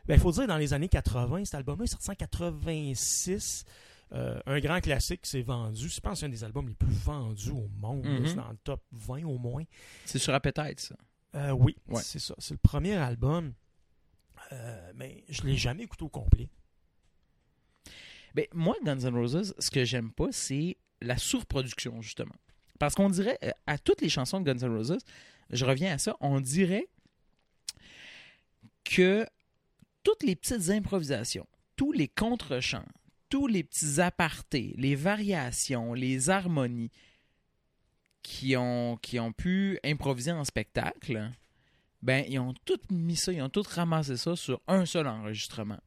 ben, 0.07 0.15
il 0.15 0.21
faut 0.21 0.33
dire 0.33 0.47
dans 0.47 0.57
les 0.57 0.73
années 0.73 0.89
80, 0.89 1.45
cet 1.45 1.55
album-là 1.55 1.85
est 1.85 1.89
sorti 1.89 2.11
en 2.11 2.15
86. 2.15 3.65
Euh, 4.13 4.41
un 4.47 4.59
grand 4.59 4.81
classique 4.81 5.25
s'est 5.25 5.43
vendu. 5.43 5.89
Je 5.89 6.01
pense 6.01 6.15
que 6.15 6.19
c'est 6.21 6.27
un 6.27 6.31
des 6.31 6.43
albums 6.43 6.67
les 6.69 6.75
plus 6.75 6.91
vendus 6.93 7.51
au 7.51 7.69
monde. 7.79 8.05
Mhm. 8.07 8.27
C'est 8.27 8.35
dans 8.35 8.49
le 8.51 8.57
top 8.65 8.83
20 8.93 9.25
au 9.25 9.39
moins. 9.39 9.63
C'est 10.05 10.19
sur 10.19 10.35
Appetite, 10.35 10.81
ça. 10.81 10.97
Euh, 11.37 11.51
oui, 11.53 11.77
Ouais. 11.89 12.03
c'est 12.03 12.19
ça. 12.19 12.35
C'est 12.39 12.55
le 12.55 12.59
premier 12.59 12.95
album. 12.97 13.53
Euh, 14.53 14.93
mais 14.97 15.23
je 15.29 15.43
l'ai 15.43 15.57
jamais 15.57 15.85
écouté 15.85 16.03
au 16.05 16.09
complet. 16.09 16.49
Ben, 18.35 18.47
moi, 18.53 18.75
Guns 18.85 18.99
N' 19.01 19.15
Roses, 19.15 19.55
ce 19.59 19.71
que 19.71 19.85
j'aime 19.85 20.13
pas, 20.13 20.29
c'est 20.33 20.77
la 21.01 21.17
surproduction, 21.17 22.01
justement. 22.03 22.35
Parce 22.79 22.95
qu'on 22.95 23.11
dirait, 23.11 23.39
à 23.67 23.79
toutes 23.79 24.01
les 24.01 24.09
chansons 24.09 24.41
de 24.41 24.51
Guns 24.53 24.59
N' 24.67 24.75
Roses, 24.75 24.99
je 25.51 25.65
reviens 25.65 25.95
à 25.95 25.99
ça, 25.99 26.17
on 26.21 26.41
dirait 26.41 26.89
que 28.91 29.25
toutes 30.03 30.23
les 30.25 30.37
petites 30.37 30.69
improvisations, 30.71 31.47
tous 31.77 31.93
les 31.93 32.09
contre-chants, 32.09 32.85
tous 33.29 33.47
les 33.47 33.63
petits 33.63 34.01
apartés, 34.01 34.75
les 34.77 34.97
variations, 34.97 35.95
les 35.95 36.29
harmonies 36.29 36.91
qui 38.23 38.57
ont, 38.57 38.99
qui 39.01 39.21
ont 39.21 39.33
pu 39.33 39.79
improviser 39.85 40.33
en 40.33 40.45
spectacle, 40.45 41.31
ben, 42.03 42.25
ils 42.29 42.41
ont 42.41 42.55
tout 42.65 42.81
mis 42.91 43.17
ça, 43.17 43.33
ils 43.33 43.41
ont 43.43 43.49
tout 43.49 43.63
ramassé 43.63 44.17
ça 44.17 44.35
sur 44.35 44.61
un 44.67 44.85
seul 44.85 45.07
enregistrement. 45.07 45.79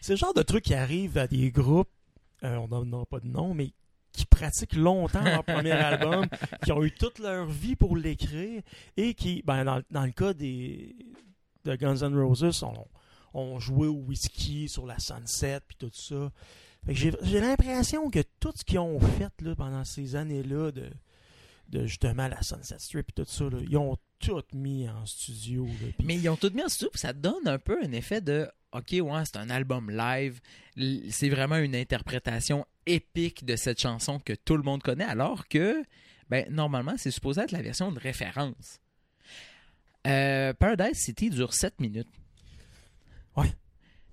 C'est 0.00 0.14
le 0.14 0.18
genre 0.18 0.34
de 0.34 0.42
truc 0.42 0.64
qui 0.64 0.74
arrive 0.74 1.16
à 1.18 1.28
des 1.28 1.50
groupes, 1.50 1.90
euh, 2.42 2.56
on 2.56 2.68
n'en 2.68 3.02
a 3.02 3.06
pas 3.06 3.20
de 3.20 3.28
nom, 3.28 3.54
mais 3.54 3.72
qui 4.12 4.26
pratiquent 4.26 4.74
longtemps 4.74 5.22
leur 5.22 5.44
premier 5.44 5.70
album, 5.72 6.26
qui 6.64 6.72
ont 6.72 6.82
eu 6.82 6.90
toute 6.90 7.20
leur 7.20 7.46
vie 7.46 7.76
pour 7.76 7.96
l'écrire 7.96 8.62
et 8.96 9.14
qui, 9.14 9.42
ben, 9.44 9.64
dans, 9.64 9.82
dans 9.90 10.04
le 10.04 10.12
cas 10.12 10.32
des 10.32 10.96
Guns 11.76 12.02
N' 12.02 12.16
Roses, 12.16 12.62
ont, 12.62 12.86
ont 13.34 13.58
joué 13.58 13.86
au 13.86 13.94
whisky 13.94 14.68
sur 14.68 14.86
la 14.86 14.98
Sunset 14.98 15.60
puis 15.66 15.76
tout 15.76 15.90
ça. 15.92 16.30
J'ai 16.86 17.40
l'impression 17.40 18.10
que 18.10 18.20
tout 18.40 18.52
ce 18.54 18.64
qu'ils 18.64 18.78
ont 18.78 19.00
fait 19.00 19.32
là, 19.42 19.54
pendant 19.54 19.84
ces 19.84 20.16
années-là 20.16 20.70
de, 20.72 21.86
justement 21.86 22.28
la 22.28 22.40
Sunset 22.42 22.78
Strip 22.78 23.10
et 23.10 23.12
tout 23.12 23.24
ça, 23.26 23.44
ils 23.68 23.76
ont 23.76 23.96
tout 24.20 24.42
mis 24.54 24.88
en 24.88 25.04
studio. 25.04 25.66
Mais 26.02 26.16
ils 26.16 26.28
ont 26.28 26.36
tout 26.36 26.50
mis 26.54 26.62
en 26.62 26.68
studio, 26.68 26.90
ça 26.94 27.12
donne 27.12 27.46
un 27.46 27.58
peu 27.58 27.78
un 27.82 27.92
effet 27.92 28.20
de 28.20 28.48
OK, 28.72 28.92
ouais, 28.92 29.24
c'est 29.24 29.36
un 29.38 29.50
album 29.50 29.90
live. 29.90 30.40
C'est 31.10 31.30
vraiment 31.30 31.56
une 31.56 31.74
interprétation 31.74 32.66
épique 32.86 33.44
de 33.44 33.56
cette 33.56 33.80
chanson 33.80 34.18
que 34.18 34.34
tout 34.34 34.56
le 34.56 34.62
monde 34.62 34.82
connaît, 34.82 35.04
alors 35.04 35.48
que, 35.48 35.82
ben, 36.28 36.46
normalement, 36.50 36.94
c'est 36.96 37.10
supposé 37.10 37.42
être 37.42 37.52
la 37.52 37.62
version 37.62 37.92
de 37.92 37.98
référence. 37.98 38.80
Euh, 40.08 40.52
Paradise 40.54 40.96
City 40.98 41.30
dure 41.30 41.52
7 41.54 41.80
minutes. 41.80 42.08
Ouais. 43.36 43.52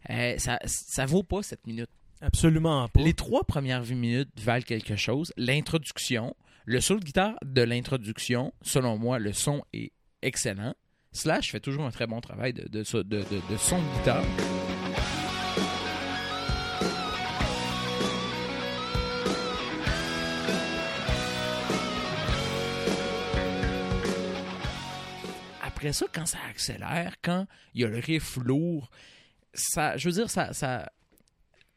Euh, 0.09 0.37
ça, 0.37 0.59
ça 0.65 1.05
vaut 1.05 1.23
pas 1.23 1.41
7 1.41 1.65
minutes. 1.65 1.89
Absolument 2.21 2.87
pas. 2.89 3.01
Les 3.01 3.13
trois 3.13 3.43
premières 3.43 3.85
8 3.85 3.95
minutes 3.95 4.29
valent 4.41 4.63
quelque 4.63 4.95
chose. 4.95 5.31
L'introduction, 5.37 6.35
le 6.65 6.81
solo 6.81 6.99
de 6.99 7.05
guitare 7.05 7.35
de 7.43 7.61
l'introduction, 7.61 8.53
selon 8.61 8.97
moi, 8.97 9.19
le 9.19 9.33
son 9.33 9.63
est 9.73 9.91
excellent. 10.21 10.73
Slash 11.11 11.51
fait 11.51 11.59
toujours 11.59 11.85
un 11.85 11.91
très 11.91 12.07
bon 12.07 12.19
travail 12.21 12.53
de, 12.53 12.63
de, 12.67 12.83
de- 13.03 13.23
de 13.23 13.57
son 13.57 13.77
de 13.77 13.97
guitare. 13.99 14.23
Après 25.85 25.93
ça, 25.93 26.07
quand 26.11 26.25
ça 26.25 26.39
accélère, 26.49 27.17
quand 27.21 27.45
il 27.75 27.81
y 27.81 27.83
a 27.83 27.87
le 27.87 27.99
riff 27.99 28.37
lourd, 28.37 28.89
ça, 29.53 29.95
je 29.97 30.09
veux 30.09 30.15
dire, 30.15 30.31
ça, 30.31 30.89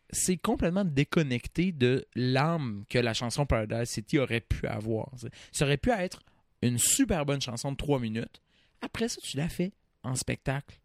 c'est 0.09 0.39
complètement 0.39 0.87
déconnecté 0.87 1.73
de 1.73 2.07
l'âme 2.15 2.87
que 2.89 2.99
la 2.99 3.13
chanson 3.13 3.45
Paradise 3.45 3.91
City 3.91 4.19
aurait 4.19 4.41
pu 4.41 4.67
avoir. 4.67 5.11
Ça 5.53 5.67
aurait 5.67 5.77
pu 5.77 5.91
être 5.91 6.23
une 6.63 6.79
super 6.79 7.27
bonne 7.27 7.43
chanson 7.43 7.71
de 7.71 7.77
3 7.77 8.01
minutes. 8.01 8.41
Après 8.81 9.11
ça, 9.11 9.21
tu 9.23 9.37
l'as 9.37 9.51
fait 9.51 9.75
en 10.03 10.15
spectacle. 10.15 10.81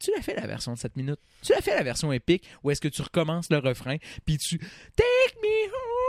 Tu 0.00 0.10
l'as 0.10 0.22
fait 0.22 0.34
la 0.34 0.48
version 0.48 0.72
de 0.72 0.78
7 0.78 0.96
minutes. 0.96 1.20
Tu 1.42 1.52
l'as 1.52 1.60
fait 1.60 1.76
la 1.76 1.84
version 1.84 2.10
épique 2.10 2.48
où 2.64 2.72
est-ce 2.72 2.80
que 2.80 2.88
tu 2.88 3.00
recommences 3.02 3.48
le 3.50 3.58
refrain 3.58 3.98
puis 4.24 4.38
tu 4.38 4.58
Take 4.58 5.36
me 5.40 5.66
home. 5.66 5.99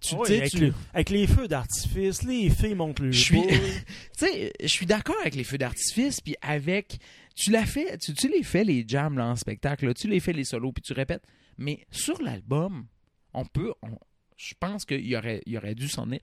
Tu 0.00 0.14
tu 0.16 0.24
sais, 0.26 0.38
avec, 0.38 0.50
tu- 0.50 0.58
le- 0.58 0.74
avec 0.92 1.10
les 1.10 1.26
feux 1.26 1.48
d'artifice, 1.48 2.22
les 2.22 2.50
filles 2.50 2.74
montent 2.74 3.00
le 3.00 3.10
Je 3.12 3.20
suis- 3.20 3.36
boule. 3.36 3.46
tu 4.18 4.26
sais, 4.26 4.52
je 4.60 4.66
suis 4.66 4.86
d'accord 4.86 5.16
avec 5.20 5.34
les 5.34 5.44
feux 5.44 5.58
d'artifice, 5.58 6.20
puis 6.20 6.36
avec. 6.42 6.98
Tu 7.34 7.50
l'as 7.50 7.66
fait, 7.66 7.98
tu, 7.98 8.14
tu 8.14 8.28
les 8.28 8.42
fais 8.42 8.62
les 8.64 8.84
jams 8.86 9.18
là, 9.18 9.26
en 9.26 9.36
spectacle, 9.36 9.86
là, 9.86 9.94
tu 9.94 10.06
les 10.08 10.20
fais 10.20 10.32
les 10.32 10.44
solos, 10.44 10.72
puis 10.72 10.82
tu 10.82 10.92
répètes. 10.92 11.24
Mais 11.58 11.80
sur 11.90 12.20
l'album, 12.22 12.86
on 13.32 13.44
peut. 13.44 13.72
on- 13.82 13.98
je 14.36 14.52
pense 14.58 14.84
qu'il 14.84 15.06
y 15.06 15.16
aurait, 15.16 15.42
il 15.46 15.56
aurait 15.56 15.74
dû 15.76 15.88
s'en 15.88 16.10
ir. 16.10 16.20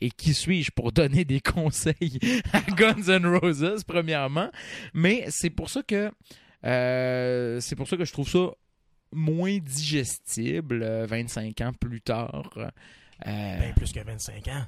Et 0.00 0.10
qui 0.10 0.34
suis-je 0.34 0.70
pour 0.72 0.90
donner 0.92 1.24
des 1.24 1.40
conseils 1.40 2.18
à 2.52 2.60
Guns 2.62 3.08
N' 3.08 3.26
Roses, 3.26 3.84
premièrement? 3.86 4.50
Mais 4.94 5.24
c'est 5.28 5.50
pour 5.50 5.70
ça 5.70 5.82
que. 5.82 6.10
euh, 6.64 7.60
c'est 7.60 7.76
pour 7.76 7.88
ça 7.88 7.96
que 7.96 8.04
je 8.04 8.12
trouve 8.12 8.28
ça 8.28 8.50
moins 9.12 9.58
digestible 9.58 10.82
euh, 10.82 11.06
25 11.06 11.60
ans 11.60 11.72
plus 11.72 12.00
tard. 12.00 12.50
Euh, 13.26 13.58
Ben, 13.60 13.74
plus 13.74 13.92
que 13.92 14.00
25 14.00 14.48
ans. 14.48 14.64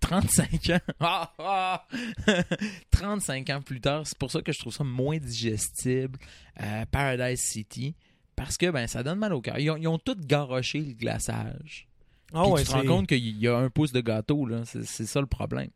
35 0.00 0.70
ans. 0.70 0.80
Ah, 1.00 1.32
ah! 1.38 1.86
35 2.90 3.50
ans 3.50 3.62
plus 3.62 3.80
tard, 3.80 4.06
c'est 4.06 4.18
pour 4.18 4.30
ça 4.30 4.42
que 4.42 4.52
je 4.52 4.58
trouve 4.58 4.72
ça 4.74 4.84
moins 4.84 5.18
digestible. 5.18 6.18
euh, 6.60 6.84
Paradise 6.90 7.40
City. 7.40 7.94
Parce 8.34 8.56
que 8.56 8.70
ben 8.70 8.86
ça 8.86 9.02
donne 9.02 9.18
mal 9.18 9.32
au 9.34 9.40
cœur. 9.40 9.58
Ils 9.58 9.70
ont, 9.70 9.76
ils 9.76 9.86
ont 9.86 9.98
tout 9.98 10.16
garoché 10.18 10.80
le 10.80 10.94
glaçage. 10.94 11.86
Ah 12.32 12.42
Puis 12.44 12.52
ouais, 12.52 12.62
tu 12.64 12.68
te 12.68 12.72
rends 12.72 12.84
compte 12.86 13.06
qu'il 13.06 13.38
y 13.38 13.46
a 13.46 13.56
un 13.56 13.68
pouce 13.68 13.92
de 13.92 14.00
gâteau, 14.00 14.46
là. 14.46 14.62
C'est, 14.64 15.04
ça 15.06 15.20
le 15.20 15.26
problème. 15.26 15.68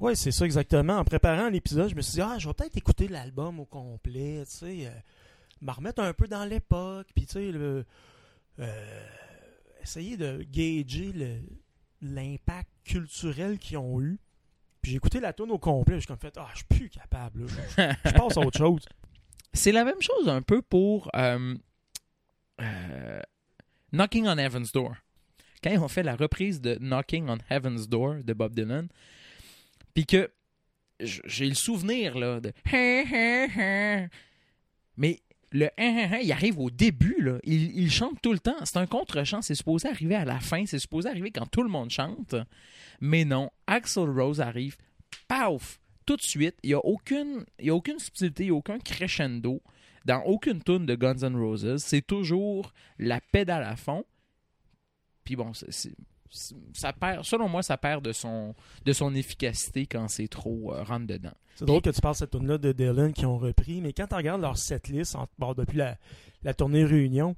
Ouais, 0.00 0.16
c'est 0.16 0.32
ça 0.32 0.44
exactement. 0.44 0.96
En 0.98 1.04
préparant 1.04 1.48
l'épisode, 1.48 1.88
je 1.90 1.94
me 1.94 2.02
suis 2.02 2.14
dit, 2.14 2.20
ah, 2.22 2.36
je 2.38 2.48
vais 2.48 2.54
peut-être 2.54 2.76
écouter 2.76 3.06
l'album 3.06 3.60
au 3.60 3.66
complet, 3.66 4.42
tu 4.50 4.56
sais, 4.56 4.86
euh, 4.86 4.90
me 5.62 5.70
remettre 5.70 6.02
un 6.02 6.12
peu 6.12 6.26
dans 6.26 6.44
l'époque, 6.44 7.06
puis 7.14 7.24
tu 7.26 7.34
sais, 7.34 7.52
le, 7.52 7.84
euh, 8.58 9.06
essayer 9.82 10.16
de 10.16 10.44
gager 10.50 11.12
l'impact 12.00 12.70
culturel 12.84 13.58
qu'ils 13.58 13.78
ont 13.78 14.00
eu. 14.00 14.18
Puis 14.82 14.92
j'ai 14.92 14.96
écouté 14.96 15.20
la 15.20 15.32
tune 15.32 15.50
au 15.50 15.58
complet, 15.58 15.96
je 15.96 16.00
suis 16.00 16.06
comme 16.06 16.18
fait, 16.18 16.34
ah, 16.38 16.48
je 16.52 16.58
suis 16.58 16.66
plus 16.66 16.88
capable, 16.88 17.46
je, 17.46 17.54
je 17.56 18.12
passe 18.14 18.36
à 18.36 18.40
autre 18.40 18.58
chose. 18.58 18.84
C'est 19.52 19.72
la 19.72 19.84
même 19.84 20.00
chose 20.00 20.28
un 20.28 20.42
peu 20.42 20.62
pour 20.62 21.10
euh, 21.16 21.54
euh, 22.60 23.20
Knocking 23.92 24.26
on 24.26 24.38
Heaven's 24.38 24.72
Door. 24.72 24.94
Quand 25.62 25.70
ils 25.70 25.78
ont 25.78 25.88
fait 25.88 26.02
la 26.02 26.16
reprise 26.16 26.60
de 26.60 26.76
Knocking 26.80 27.28
on 27.28 27.38
Heaven's 27.50 27.88
Door 27.88 28.24
de 28.24 28.32
Bob 28.32 28.54
Dylan, 28.54 28.88
puis 29.92 30.06
que 30.06 30.30
j'ai 31.00 31.48
le 31.48 31.54
souvenir 31.54 32.18
là 32.18 32.40
de 32.40 32.52
mais 34.96 35.20
le 35.52 35.68
il 35.78 36.32
arrive 36.32 36.58
au 36.58 36.70
début 36.70 37.28
il, 37.44 37.90
chante 37.90 38.20
tout 38.22 38.32
le 38.32 38.38
temps, 38.38 38.64
c'est 38.64 38.76
un 38.76 38.86
contre-chant, 38.86 39.42
c'est 39.42 39.54
supposé 39.54 39.88
arriver 39.88 40.14
à 40.14 40.24
la 40.24 40.38
fin, 40.40 40.64
c'est 40.66 40.78
supposé 40.78 41.08
arriver 41.08 41.30
quand 41.30 41.46
tout 41.46 41.62
le 41.62 41.68
monde 41.68 41.90
chante. 41.90 42.34
Mais 43.00 43.24
non, 43.24 43.50
Axel 43.66 44.08
Rose 44.08 44.40
arrive, 44.40 44.76
paf, 45.28 45.80
tout 46.06 46.16
de 46.16 46.22
suite, 46.22 46.56
il 46.62 46.68
n'y 46.68 46.74
a 46.74 46.84
aucune 46.84 47.44
a 47.60 47.70
aucune 47.72 47.98
subtilité, 47.98 48.44
il 48.44 48.46
n'y 48.46 48.52
a 48.52 48.54
aucun 48.54 48.78
crescendo 48.78 49.62
dans 50.04 50.22
aucune 50.22 50.62
tune 50.62 50.86
de 50.86 50.94
Guns 50.94 51.18
N' 51.22 51.36
Roses, 51.36 51.76
c'est 51.78 52.06
toujours 52.06 52.72
la 52.98 53.20
pédale 53.20 53.64
à 53.64 53.76
fond. 53.76 54.04
Puis 55.24 55.36
bon, 55.36 55.52
c'est- 55.52 55.94
ça 56.74 56.92
perd, 56.92 57.24
selon 57.24 57.48
moi, 57.48 57.62
ça 57.62 57.76
perd 57.76 58.04
de 58.04 58.12
son, 58.12 58.54
de 58.84 58.92
son 58.92 59.14
efficacité 59.14 59.86
quand 59.86 60.08
c'est 60.08 60.28
trop 60.28 60.72
euh, 60.74 60.82
rentre 60.82 61.06
dedans. 61.06 61.32
C'est 61.56 61.64
drôle 61.64 61.82
que 61.82 61.90
tu 61.90 62.00
parles 62.00 62.14
de 62.14 62.18
cette 62.20 62.30
tune-là 62.30 62.56
de 62.58 62.72
Dylan 62.72 63.12
qui 63.12 63.26
ont 63.26 63.36
repris, 63.38 63.80
mais 63.80 63.92
quand 63.92 64.06
tu 64.06 64.14
regardes 64.14 64.40
leur 64.40 64.56
setlist 64.56 65.14
en- 65.16 65.28
bon, 65.38 65.52
depuis 65.54 65.76
la, 65.78 65.98
la 66.42 66.54
tournée 66.54 66.84
Réunion, 66.84 67.36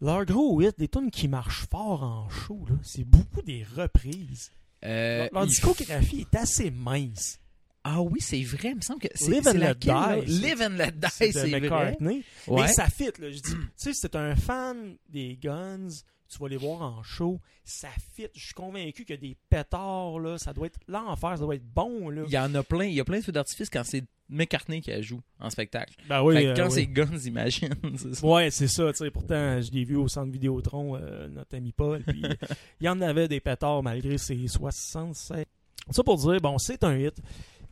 leur 0.00 0.24
gros 0.24 0.60
hit, 0.60 0.76
des 0.78 0.88
tunes 0.88 1.10
qui 1.10 1.28
marchent 1.28 1.66
fort 1.70 2.02
en 2.02 2.28
show, 2.28 2.66
c'est 2.82 3.04
beaucoup 3.04 3.42
des 3.42 3.64
reprises. 3.76 4.50
Euh, 4.84 5.28
leur 5.32 5.46
discographie 5.46 6.22
est 6.22 6.36
assez 6.36 6.70
mince. 6.72 7.38
Ah 7.84 8.00
oui, 8.02 8.20
c'est 8.20 8.42
vrai, 8.42 8.70
il 8.70 8.76
me 8.76 8.80
semble 8.80 9.00
que 9.00 9.08
c'est 9.14 9.30
Live 9.30 9.42
c'est 9.44 9.50
and 9.50 9.58
Let? 9.58 9.74
Die, 9.74 9.88
c'est- 9.88 10.26
Live 10.46 10.62
and 10.62 10.76
Let 10.76 10.92
Die, 10.92 11.06
C'est 11.10 11.32
c'est 11.32 11.48
vrai. 11.50 11.60
McCartney. 11.60 12.24
Ouais. 12.48 12.62
Mais 12.62 12.68
ça 12.68 12.86
fit, 12.88 13.10
là. 13.18 13.30
Je 13.30 13.40
dis, 13.40 13.54
tu 13.80 13.92
sais, 13.94 14.08
t'es 14.08 14.16
un 14.16 14.34
fan 14.36 14.96
des 15.08 15.36
Guns, 15.40 15.88
tu 16.32 16.38
vas 16.38 16.48
les 16.48 16.56
voir 16.56 16.80
en 16.80 17.02
show, 17.02 17.40
ça 17.64 17.88
fit. 18.14 18.28
Je 18.34 18.44
suis 18.46 18.54
convaincu 18.54 19.04
que 19.04 19.14
des 19.14 19.36
pétards, 19.50 20.18
là, 20.18 20.38
ça 20.38 20.52
doit 20.52 20.66
être 20.66 20.80
l'enfer, 20.88 21.30
ça 21.32 21.44
doit 21.44 21.54
être 21.54 21.74
bon, 21.74 22.08
là. 22.08 22.22
Il 22.26 22.32
y 22.32 22.38
en 22.38 22.54
a 22.54 22.62
plein, 22.62 22.86
il 22.86 22.94
y 22.94 23.00
a 23.00 23.04
plein 23.04 23.18
de 23.18 23.24
feux 23.24 23.32
d'artifice 23.32 23.68
quand 23.68 23.84
c'est 23.84 24.04
McCartney 24.28 24.80
qui 24.80 25.02
joue 25.02 25.20
en 25.38 25.50
spectacle. 25.50 25.94
Ben 26.08 26.22
oui, 26.22 26.34
que 26.34 26.46
euh, 26.46 26.54
quand 26.54 26.66
oui. 26.66 26.72
c'est 26.72 26.86
Guns, 26.86 27.18
imagine. 27.26 27.74
ça. 28.14 28.26
Ouais, 28.26 28.50
c'est 28.50 28.68
ça, 28.68 28.90
tu 28.92 28.98
sais. 28.98 29.10
Pourtant, 29.10 29.60
je 29.60 29.70
l'ai 29.72 29.84
vu 29.84 29.96
au 29.96 30.08
centre 30.08 30.32
Vidéotron, 30.32 30.96
euh, 30.96 31.28
notre 31.28 31.56
ami 31.56 31.72
Paul, 31.72 32.02
puis 32.02 32.22
il 32.80 32.86
y 32.86 32.88
en 32.88 33.00
avait 33.02 33.28
des 33.28 33.40
pétards 33.40 33.82
malgré 33.82 34.16
ses 34.16 34.48
67. 34.48 35.46
Ça 35.90 36.02
pour 36.02 36.16
dire, 36.16 36.40
bon, 36.40 36.56
c'est 36.58 36.82
un 36.84 36.96
hit. 36.96 37.14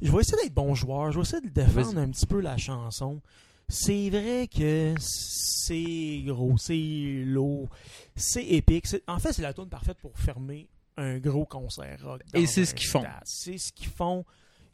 Je 0.02 0.10
vais 0.10 0.18
essayer 0.18 0.42
d'être 0.42 0.54
bon 0.54 0.74
joueur, 0.74 1.12
je 1.12 1.16
vais 1.18 1.22
essayer 1.22 1.42
de 1.42 1.48
défendre 1.48 1.98
un 1.98 2.10
petit 2.10 2.26
peu 2.26 2.40
la 2.40 2.56
chanson. 2.56 3.20
C'est 3.70 4.10
vrai 4.10 4.48
que 4.48 4.94
c'est 4.98 6.22
gros, 6.26 6.58
c'est 6.58 7.22
lourd, 7.24 7.68
c'est 8.16 8.44
épique. 8.44 8.86
C'est- 8.86 9.02
En 9.08 9.18
fait, 9.20 9.32
c'est 9.32 9.42
la 9.42 9.54
tune 9.54 9.68
parfaite 9.68 9.98
pour 9.98 10.18
fermer 10.18 10.68
un 10.96 11.18
gros 11.18 11.46
concert 11.46 11.98
rock. 12.04 12.20
Et 12.34 12.46
c'est 12.46 12.64
ce 12.64 12.74
qu'ils 12.74 12.88
font. 12.88 13.02
C'est 13.24 13.58
ce 13.58 13.72
qu'ils 13.72 13.86
font. 13.88 14.24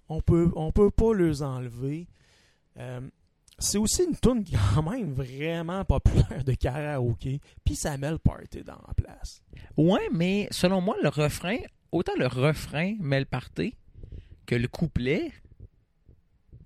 On 0.09 0.21
peut, 0.23 0.51
on 0.57 0.73
peut 0.73 0.91
pas 0.91 1.15
les 1.15 1.43
enlever. 1.43 2.09
Euh, 2.79 3.01
c'est 3.59 3.79
aussi 3.79 4.03
une 4.05 4.17
tune 4.19 4.45
quand 4.75 4.83
même 4.83 5.13
vraiment 5.13 5.85
populaire 5.85 6.43
de 6.45 6.55
karaoké. 6.55 7.41
Puis 7.65 7.77
ça 7.77 7.97
met 7.99 8.11
le 8.11 8.19
party 8.19 8.63
dans 8.65 8.81
la 8.89 8.95
place. 8.95 9.43
Ouais, 9.77 10.09
mais 10.13 10.49
selon 10.51 10.81
moi, 10.81 10.97
le 11.03 11.09
refrain, 11.11 11.59
autant 11.93 12.13
le 12.19 12.27
refrain 12.29 12.95
met 12.99 13.19
le 13.21 13.27
party 13.27 13.75
que 14.47 14.55
le 14.55 14.69
couplet 14.69 15.33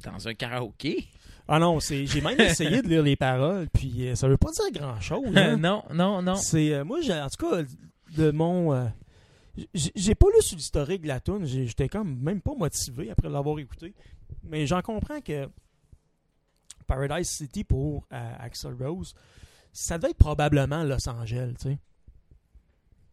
dans 0.05 0.29
un 0.29 0.35
karaoké. 0.35 1.09
Ah 1.53 1.59
non, 1.59 1.81
c'est 1.81 2.07
j'ai 2.07 2.21
même 2.21 2.41
essayé 2.41 2.81
de 2.81 2.89
lire 2.89 3.03
les 3.03 3.17
paroles, 3.17 3.69
puis 3.73 4.09
euh, 4.09 4.15
ça 4.15 4.29
veut 4.29 4.37
pas 4.37 4.51
dire 4.53 4.81
grand 4.81 5.01
chose. 5.01 5.27
non, 5.59 5.83
non, 5.93 6.23
non. 6.23 6.37
C'est 6.37 6.73
euh, 6.75 6.85
moi, 6.85 7.01
j'ai- 7.03 7.13
en 7.13 7.29
tout 7.29 7.45
cas, 7.51 7.63
de 8.17 8.31
mon, 8.31 8.73
euh, 8.73 8.87
j'ai 9.75 9.91
j'ai 9.97 10.15
pas 10.15 10.27
lu 10.35 10.41
sur 10.43 10.57
l'historique 10.57 11.03
de 11.03 11.09
la 11.09 11.19
tune. 11.21 11.45
J'étais 11.45 11.89
comme 11.89 12.17
même 12.21 12.41
pas 12.41 12.55
motivé 12.57 13.11
après 13.11 13.29
l'avoir 13.29 13.59
écouté, 13.59 13.95
mais 14.45 14.65
j'en 14.67 14.81
comprends 14.81 15.21
que 15.21 15.49
Paradise 16.87 17.29
City 17.29 17.65
pour 17.65 18.07
euh, 18.13 18.33
Axel 18.39 18.75
Rose, 18.81 19.15
ça 19.73 19.99
devait 19.99 20.11
être 20.11 20.19
probablement 20.19 20.83
Los 20.85 21.09
Angeles, 21.09 21.55
tu 21.61 21.69
sais. 21.71 21.79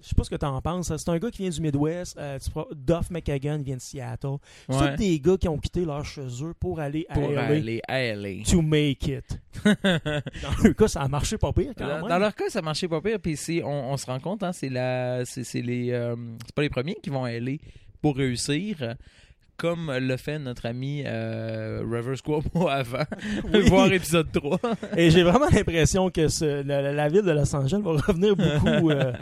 Je 0.02 0.10
sais 0.10 0.16
pas 0.16 0.24
ce 0.24 0.30
que 0.30 0.36
t'en 0.36 0.62
penses. 0.62 0.96
C'est 0.96 1.10
un 1.10 1.18
gars 1.18 1.32
qui 1.32 1.42
vient 1.44 1.50
du 1.52 1.62
Midwest. 1.62 2.18
euh, 2.18 2.38
tu 2.40 2.50
Duff 2.76 3.10
McKagan 3.10 3.60
vient 3.64 3.76
de 3.78 3.82
Seattle. 3.82 4.38
C'est 4.70 4.76
Ouais. 4.76 4.92
tous 4.92 4.98
des 4.98 5.20
gars 5.20 5.38
qui 5.38 5.48
ont 5.48 5.58
quitté 5.58 5.86
leur 5.86 6.06
chez 6.06 6.28
eux 6.44 6.54
pour 6.60 6.80
aller 6.80 7.06
à 7.10 7.14
Pour 7.16 7.30
LA 7.32 7.42
aller 7.46 7.82
à 7.88 8.00
LA. 8.16 8.44
to 8.50 8.62
make 8.62 9.08
it. 9.08 9.40
Dans 9.66 10.64
le 10.64 10.74
cas, 10.74 10.88
ça 10.88 11.02
a 11.02 11.08
marché 11.08 11.38
pas 11.38 11.52
pire 11.54 11.74
quand 11.78 11.88
Dans, 11.88 12.00
même. 12.02 12.08
dans 12.10 12.20
leur 12.20 12.36
cas, 12.36 12.50
ça 12.50 12.62
marchait 12.62 12.88
pas 12.88 13.02
pire. 13.02 13.20
Puis 13.20 13.38
on, 13.64 13.92
on 13.92 13.98
se 13.98 14.06
rend 14.06 14.20
compte, 14.20 14.44
hein, 14.44 14.54
c'est 14.54 14.70
la, 14.70 15.26
c'est 15.26 15.44
c'est 15.44 15.62
les, 15.62 15.92
euh, 15.92 16.16
c'est 16.46 16.54
pas 16.56 16.62
les 16.62 16.70
premiers 16.70 16.96
qui 17.02 17.10
vont 17.10 17.24
aller 17.24 17.60
pour 18.02 18.16
réussir, 18.16 18.96
comme 19.58 19.92
le 19.92 20.18
fait 20.18 20.38
notre 20.38 20.68
ami 20.68 21.02
euh, 21.06 21.82
Rivers 21.90 22.22
Cuomo 22.22 22.68
avant, 22.70 23.04
Oui. 23.52 23.62
voir 23.68 23.92
épisode 23.92 24.32
3. 24.32 24.60
Et 24.96 25.10
j'ai 25.10 25.24
vraiment 25.24 25.48
l'impression 25.52 26.12
que 26.12 26.28
ce- 26.28 26.62
la, 26.64 26.82
la- 26.84 26.94
la 26.94 27.10
ville 27.10 27.24
de 27.24 27.32
Los 27.32 27.56
Angeles 27.56 27.82
va 27.82 27.92
revenir 27.94 28.36
beaucoup 28.36 28.92
euh, 28.92 29.14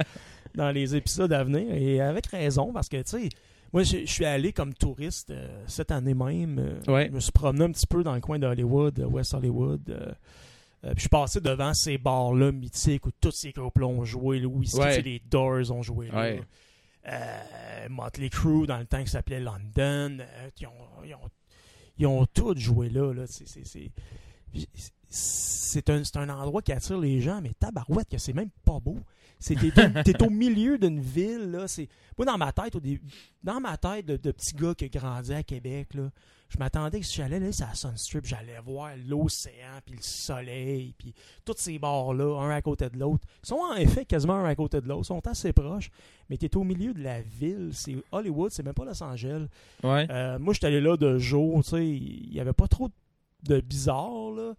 dans 0.56 0.72
les 0.72 0.96
épisodes 0.96 1.32
à 1.34 1.44
venir. 1.44 1.74
Et 1.74 2.02
avec 2.02 2.28
raison, 2.28 2.72
parce 2.74 2.90
que, 2.90 2.98
tu 2.98 3.04
sais, 3.24 3.30
moi, 3.74 3.84
je 3.84 4.00
je 4.06 4.12
suis 4.12 4.26
allé 4.26 4.54
comme 4.54 4.74
touriste 4.74 5.32
euh, 5.32 5.64
cette 5.68 5.92
année 5.92 6.14
même. 6.14 6.60
euh, 6.60 6.80
Ouais. 6.92 7.08
Je 7.10 7.16
me 7.16 7.20
suis 7.20 7.32
promené 7.32 7.66
un 7.66 7.72
petit 7.72 7.88
peu 7.88 8.04
dans 8.04 8.14
le 8.16 8.22
coin 8.22 8.40
d'Hollywood, 8.40 9.00
euh, 9.00 9.06
West 9.06 9.34
Hollywood. 9.34 9.82
euh, 9.90 10.12
puis 10.84 10.94
je 10.98 11.00
suis 11.02 11.10
passé 11.10 11.42
devant 11.42 11.74
ces 11.74 11.98
bars-là 11.98 12.52
mythiques 12.52 13.06
où 13.08 13.12
tous 13.20 13.32
ces 13.32 13.52
groupes-là 13.52 13.88
ont 13.88 14.06
joué. 14.06 14.40
Le 14.40 14.46
whisky, 14.48 14.80
Ouais. 14.80 14.90
tu 14.90 14.96
sais, 14.98 15.02
les 15.02 15.20
Doors 15.30 15.72
ont 15.72 15.82
joué 15.82 16.08
là. 16.10 16.22
Ouais. 16.22 16.42
Motley 17.90 18.30
Crue 18.30 18.68
dans 18.68 18.78
le 18.78 18.86
temps 18.86 19.04
qui 19.04 19.10
s'appelait 19.10 19.40
London. 19.40 20.18
ils, 20.60 20.68
ont, 20.68 20.72
ils, 21.04 21.16
ont, 21.16 21.30
ils 21.98 22.08
ont 22.08 22.26
tous 22.28 22.58
joué 22.58 22.90
là. 22.90 23.14
là. 23.14 23.24
C'est- 23.28 23.92
un, 25.90 26.04
c'est 26.04 26.18
un 26.18 26.30
endroit 26.30 26.62
qui 26.62 26.72
attire 26.72 26.98
les 27.00 27.20
gens, 27.22 27.42
mais 27.42 27.52
tabarouette, 27.60 28.10
que 28.10 28.18
c'est 28.18 28.34
même 28.34 28.50
pas 28.64 28.80
beau. 28.80 28.98
T'es, 29.54 30.24
au- 30.24 30.30
milieu 30.30 30.78
d'une 30.78 31.00
ville, 31.00 31.52
là. 31.52 31.68
C'est, 31.68 31.88
moi, 32.18 32.26
dans 32.26 32.38
ma 32.38 32.52
tête, 32.52 32.76
au 32.76 32.80
début, 32.80 33.02
dans 33.44 33.60
ma 33.60 33.78
tête 33.78 34.06
de, 34.06 34.18
de 34.18 34.32
petit 34.32 34.56
gars 34.56 34.74
qui 34.74 34.86
a 34.86 34.88
grandi 34.88 35.34
à 35.34 35.44
Québec, 35.44 35.94
là, 35.94 36.10
je 36.50 36.58
m'attendais 36.58 37.00
que 37.00 37.06
si 37.06 37.16
j'allais 37.16 37.40
là, 37.40 37.52
c'est 37.52 37.64
à 37.64 37.74
Sunstrip, 37.74 38.26
j'allais 38.26 38.60
voir 38.64 38.92
l'océan, 39.08 39.80
puis 39.86 39.96
le 39.96 40.02
soleil, 40.02 40.94
puis 40.98 41.14
tous 41.44 41.56
ces 41.58 41.80
bars-là, 41.80 42.40
un 42.40 42.50
à 42.52 42.62
côté 42.62 42.90
de 42.90 42.98
l'autre. 42.98 43.28
Ils 43.44 43.48
sont 43.48 43.56
en 43.56 43.76
effet 43.76 44.06
quasiment 44.06 44.36
un 44.36 44.46
à 44.46 44.56
côté 44.56 44.80
de 44.80 44.88
l'autre, 44.88 45.02
ils 45.04 45.08
sont 45.08 45.28
assez 45.28 45.54
proches, 45.54 45.90
mais 46.30 46.38
t'es 46.38 46.56
au 46.56 46.64
milieu 46.64 46.94
de 46.94 47.02
la 47.02 47.22
ville. 47.22 47.72
C'est 47.74 47.96
Hollywood, 48.12 48.52
c'est 48.52 48.64
même 48.64 48.76
pas 48.76 48.86
Los 48.86 49.02
Angeles. 49.04 49.48
Ouais. 49.84 50.08
Euh, 50.10 50.38
moi, 50.40 50.54
j'étais 50.54 50.68
allé 50.68 50.82
là 50.82 50.98
de 50.98 51.18
jour, 51.18 51.64
tu 51.64 51.72
sais, 51.72 51.88
il 51.88 52.34
y 52.34 52.40
avait 52.40 52.54
pas 52.54 52.68
trop 52.68 52.90
de 53.44 53.60
bizarre, 53.60 54.32
là. 54.32 54.54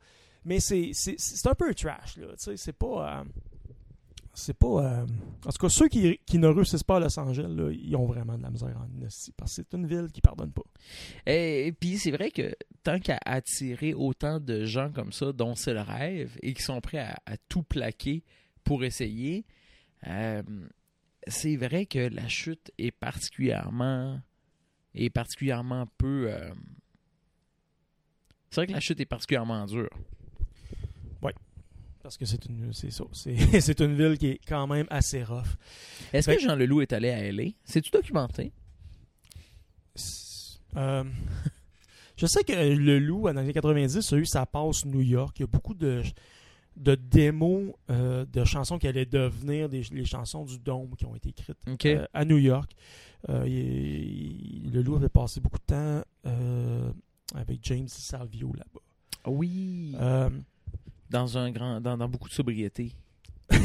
Mais 0.45 0.61
c'est, 0.61 0.93
un 1.47 1.55
peu 1.55 1.73
trash, 1.75 2.17
là, 2.19 2.27
tu 2.31 2.35
sais, 2.39 2.57
c'est 2.57 2.73
pas... 2.73 3.21
euh, 3.21 3.25
c'est 4.39 4.55
pas... 4.55 4.67
euh, 4.67 5.07
en 5.47 5.51
tout 5.51 5.59
cas, 5.59 5.69
ceux 5.71 5.89
qui, 5.89 6.19
qui 6.27 6.39
ne 6.39 6.47
réussissent 6.47 6.85
pas 6.85 6.99
à 6.99 7.01
Los 7.01 7.19
Angeles, 7.19 7.75
ils 7.81 7.97
ont 7.97 8.05
vraiment 8.05 8.37
de 8.37 8.43
la 8.43 8.51
misère 8.51 8.77
en 8.77 8.87
parce 9.37 9.57
que 9.57 9.63
c'est 9.63 9.75
une 9.75 9.87
ville 9.87 10.09
qui 10.13 10.21
pardonne 10.21 10.53
pas. 10.53 10.63
Et, 11.27 11.73
puis 11.73 11.97
c'est 11.97 12.11
vrai 12.11 12.31
que 12.31 12.55
tant 12.83 12.99
qu'à 12.99 13.19
attirer 13.25 13.95
autant 13.95 14.39
de 14.39 14.67
gens 14.67 14.93
comme 14.93 15.11
ça, 15.11 15.33
dont 15.33 15.55
c'est 15.55 15.73
le 15.73 15.81
rêve, 15.81 16.37
et 16.43 16.53
qui 16.53 16.63
sont 16.63 16.81
prêts 16.83 16.99
à, 16.99 17.17
à 17.25 17.37
tout 17.49 17.63
plaquer 17.63 18.23
pour 18.63 18.85
essayer, 18.85 19.47
euh, 20.07 20.43
c'est 21.27 21.57
vrai 21.57 21.87
que 21.87 21.99
la 21.99 22.29
chute 22.29 22.71
est 22.77 22.91
particulièrement 22.93 24.21
est 24.95 25.11
particulièrement 25.11 25.87
peu. 25.99 26.27
euh, 26.29 26.53
c'est 28.51 28.61
vrai 28.61 28.67
que 28.67 28.73
la 28.73 28.81
chute 28.81 29.01
est 29.01 29.07
particulièrement 29.07 29.65
dure. 29.67 29.91
Parce 32.07 32.17
que 32.17 32.25
c'est 32.25 32.45
une, 32.47 32.73
c'est 32.73 32.91
ça, 32.93 33.05
c'est, 33.13 33.37
c'est 33.61 33.81
une 33.81 33.97
ville 33.97 34.17
qui 34.17 34.29
est 34.29 34.41
quand 34.47 34.67
même 34.69 34.87
assez 34.91 35.25
rough. 35.25 35.43
Est-ce 36.13 36.29
Ben- 36.31 36.37
que 36.37 36.43
Jean 36.43 36.55
Leloup 36.55 36.81
est 36.83 36.93
allé 36.93 37.11
à 37.11 37.33
LA 37.33 37.51
C'est-tu 37.65 37.91
documenté? 37.91 38.53
Euh, 40.77 41.05
je 42.17 42.27
sais 42.27 42.45
que 42.45 42.53
le 42.53 42.99
loup, 42.99 43.23
dans 43.25 43.33
les 43.33 43.39
années 43.41 43.53
90, 43.53 44.13
a 44.13 44.17
eu 44.17 44.25
sa 44.27 44.47
passe 44.47 44.85
New 44.85 45.01
York. 45.01 45.37
Il 45.39 45.43
y 45.43 45.45
a 45.45 45.47
beaucoup 45.49 45.75
de, 45.75 46.03
de 46.77 46.95
démos 46.95 47.73
euh, 47.91 48.25
de 48.27 48.45
chansons 48.45 48.79
qui 48.79 48.87
allaient 48.87 49.07
devenir 49.07 49.69
des, 49.69 49.83
les 49.91 50.05
chansons 50.05 50.45
du 50.45 50.59
Dôme 50.59 50.95
qui 50.97 51.07
ont 51.07 51.15
été 51.17 51.31
écrites 51.31 51.59
euh, 51.97 52.07
à 52.13 52.25
New 52.25 52.39
York. 52.39 52.71
Euh, 53.31 53.45
il- 53.49 54.67
il- 54.67 54.71
le 54.73 54.83
loup 54.83 54.97
avait 54.97 55.09
passé 55.09 55.41
beaucoup 55.41 55.59
de 55.59 55.65
temps 55.75 56.03
avec 57.35 57.59
James 57.63 57.89
Salvio 57.89 58.53
là-bas. 58.55 58.81
oui. 59.27 59.95
Dans 61.11 61.39
un 61.39 61.51
grand, 61.51 61.81
dans, 61.81 61.97
dans 61.97 62.09
beaucoup 62.09 62.29
de 62.29 62.35
sobriété. 62.35 62.93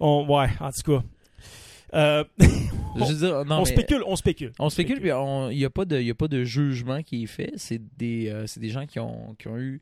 on, 0.00 0.26
ouais, 0.28 0.48
en 0.60 0.70
tout 0.70 0.98
cas. 1.00 1.04
Euh, 1.94 2.24
veux 2.96 3.14
dire, 3.14 3.44
non, 3.44 3.60
on 3.60 3.64
spécule, 3.64 4.02
on 4.06 4.16
spécule. 4.16 4.52
On 4.58 4.68
spécule, 4.68 5.00
puis 5.00 5.12
on- 5.12 5.48
il 5.50 5.58
n'y 5.58 5.64
a, 5.64 5.70
pas 5.70 5.84
de- 5.84 6.00
y 6.00 6.10
a 6.10 6.14
pas 6.14 6.28
de 6.28 6.42
jugement 6.44 7.02
qui 7.02 7.22
est 7.24 7.26
fait. 7.28 7.52
C'est 7.56 7.80
des, 7.96 8.28
euh, 8.30 8.46
des 8.56 8.68
gens 8.70 8.86
qui 8.86 8.98
ont, 8.98 9.34
qui 9.38 9.48
ont 9.48 9.58
eu 9.58 9.80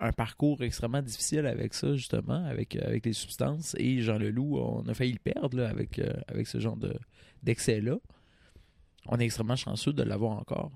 un 0.00 0.12
parcours 0.12 0.62
extrêmement 0.62 1.02
difficile 1.02 1.44
avec 1.46 1.74
ça, 1.74 1.94
justement, 1.94 2.46
avec, 2.46 2.76
euh, 2.76 2.86
avec 2.86 3.04
les 3.04 3.12
substances. 3.12 3.76
Et 3.78 4.00
Jean 4.00 4.16
Leloup, 4.18 4.58
on 4.58 4.88
a 4.88 4.94
failli 4.94 5.12
le 5.12 5.18
perdre 5.18 5.58
là, 5.58 5.68
avec, 5.68 5.98
euh, 5.98 6.10
avec 6.28 6.46
ce 6.46 6.58
genre 6.58 6.76
de, 6.76 6.94
d'excès-là. 7.42 7.96
On 9.06 9.18
est 9.18 9.24
extrêmement 9.24 9.56
chanceux 9.56 9.92
de 9.92 10.02
l'avoir 10.02 10.38
encore. 10.38 10.70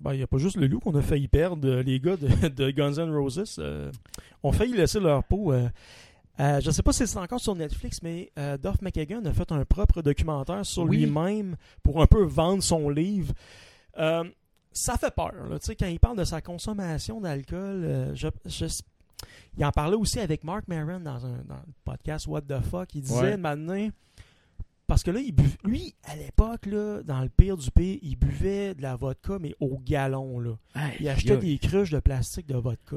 Ben, 0.00 0.14
il 0.14 0.16
n'y 0.16 0.22
a 0.22 0.26
pas 0.26 0.38
juste 0.38 0.56
le 0.56 0.66
loup 0.66 0.80
qu'on 0.80 0.94
a 0.94 1.02
failli 1.02 1.28
perdre. 1.28 1.68
Euh, 1.68 1.82
Les 1.82 2.00
gars 2.00 2.16
de, 2.16 2.48
de 2.48 2.70
Guns 2.70 2.94
N' 2.94 3.10
Roses 3.14 3.56
euh, 3.58 3.90
ont 4.42 4.52
failli 4.52 4.72
laisser 4.74 4.98
leur 5.00 5.22
peau. 5.24 5.52
euh, 5.52 5.68
euh, 6.38 6.58
je 6.60 6.68
ne 6.68 6.72
sais 6.72 6.82
pas 6.82 6.92
si 6.92 7.06
c'est 7.06 7.18
encore 7.18 7.40
sur 7.40 7.54
Netflix, 7.54 8.00
mais 8.02 8.32
euh, 8.38 8.56
Duff 8.56 8.80
McKagan 8.80 9.22
a 9.26 9.32
fait 9.34 9.52
un 9.52 9.62
propre 9.66 10.00
documentaire 10.00 10.64
sur 10.64 10.84
Oui. 10.84 10.98
lui-même 10.98 11.56
pour 11.82 12.00
un 12.00 12.06
peu 12.06 12.22
vendre 12.22 12.62
son 12.62 12.88
livre. 12.88 13.34
Ça 14.72 14.96
fait 14.96 15.14
peur. 15.14 15.32
Là, 15.50 15.58
Tu 15.58 15.66
sais, 15.66 15.76
quand 15.76 15.86
il 15.88 15.98
parle 15.98 16.16
de 16.16 16.24
sa 16.24 16.40
consommation 16.40 17.20
d'alcool, 17.20 18.12
je, 18.14 18.28
je- 18.46 18.66
il 19.58 19.64
en 19.64 19.72
parlait 19.72 19.96
aussi 19.96 20.20
avec 20.20 20.44
Mark 20.44 20.66
Maron 20.68 21.00
dans, 21.00 21.26
un, 21.26 21.42
dans 21.46 21.56
le 21.56 21.72
podcast 21.84 22.26
What 22.26 22.42
the 22.42 22.60
Fuck. 22.60 22.94
Il 22.94 23.02
disait 23.02 23.20
Ouais. 23.20 23.36
maintenant, 23.36 23.88
parce 24.90 25.02
que 25.04 25.10
là, 25.10 25.20
il 25.20 25.32
buv- 25.34 25.56
lui, 25.64 25.94
à 26.04 26.16
l'époque, 26.16 26.66
là, 26.66 27.02
dans 27.02 27.20
le 27.22 27.28
pire 27.28 27.56
du 27.56 27.70
pire, 27.70 27.98
il 28.02 28.16
buvait 28.16 28.74
de 28.74 28.82
la 28.82 28.96
vodka, 28.96 29.38
mais 29.40 29.54
au 29.60 29.78
galon. 29.78 30.38
Là. 30.40 30.58
Il 30.98 31.08
achetait 31.08 31.36
des 31.38 31.56
cruches 31.58 31.90
de 31.90 32.00
plastique 32.00 32.46
de 32.46 32.56
vodka. 32.56 32.96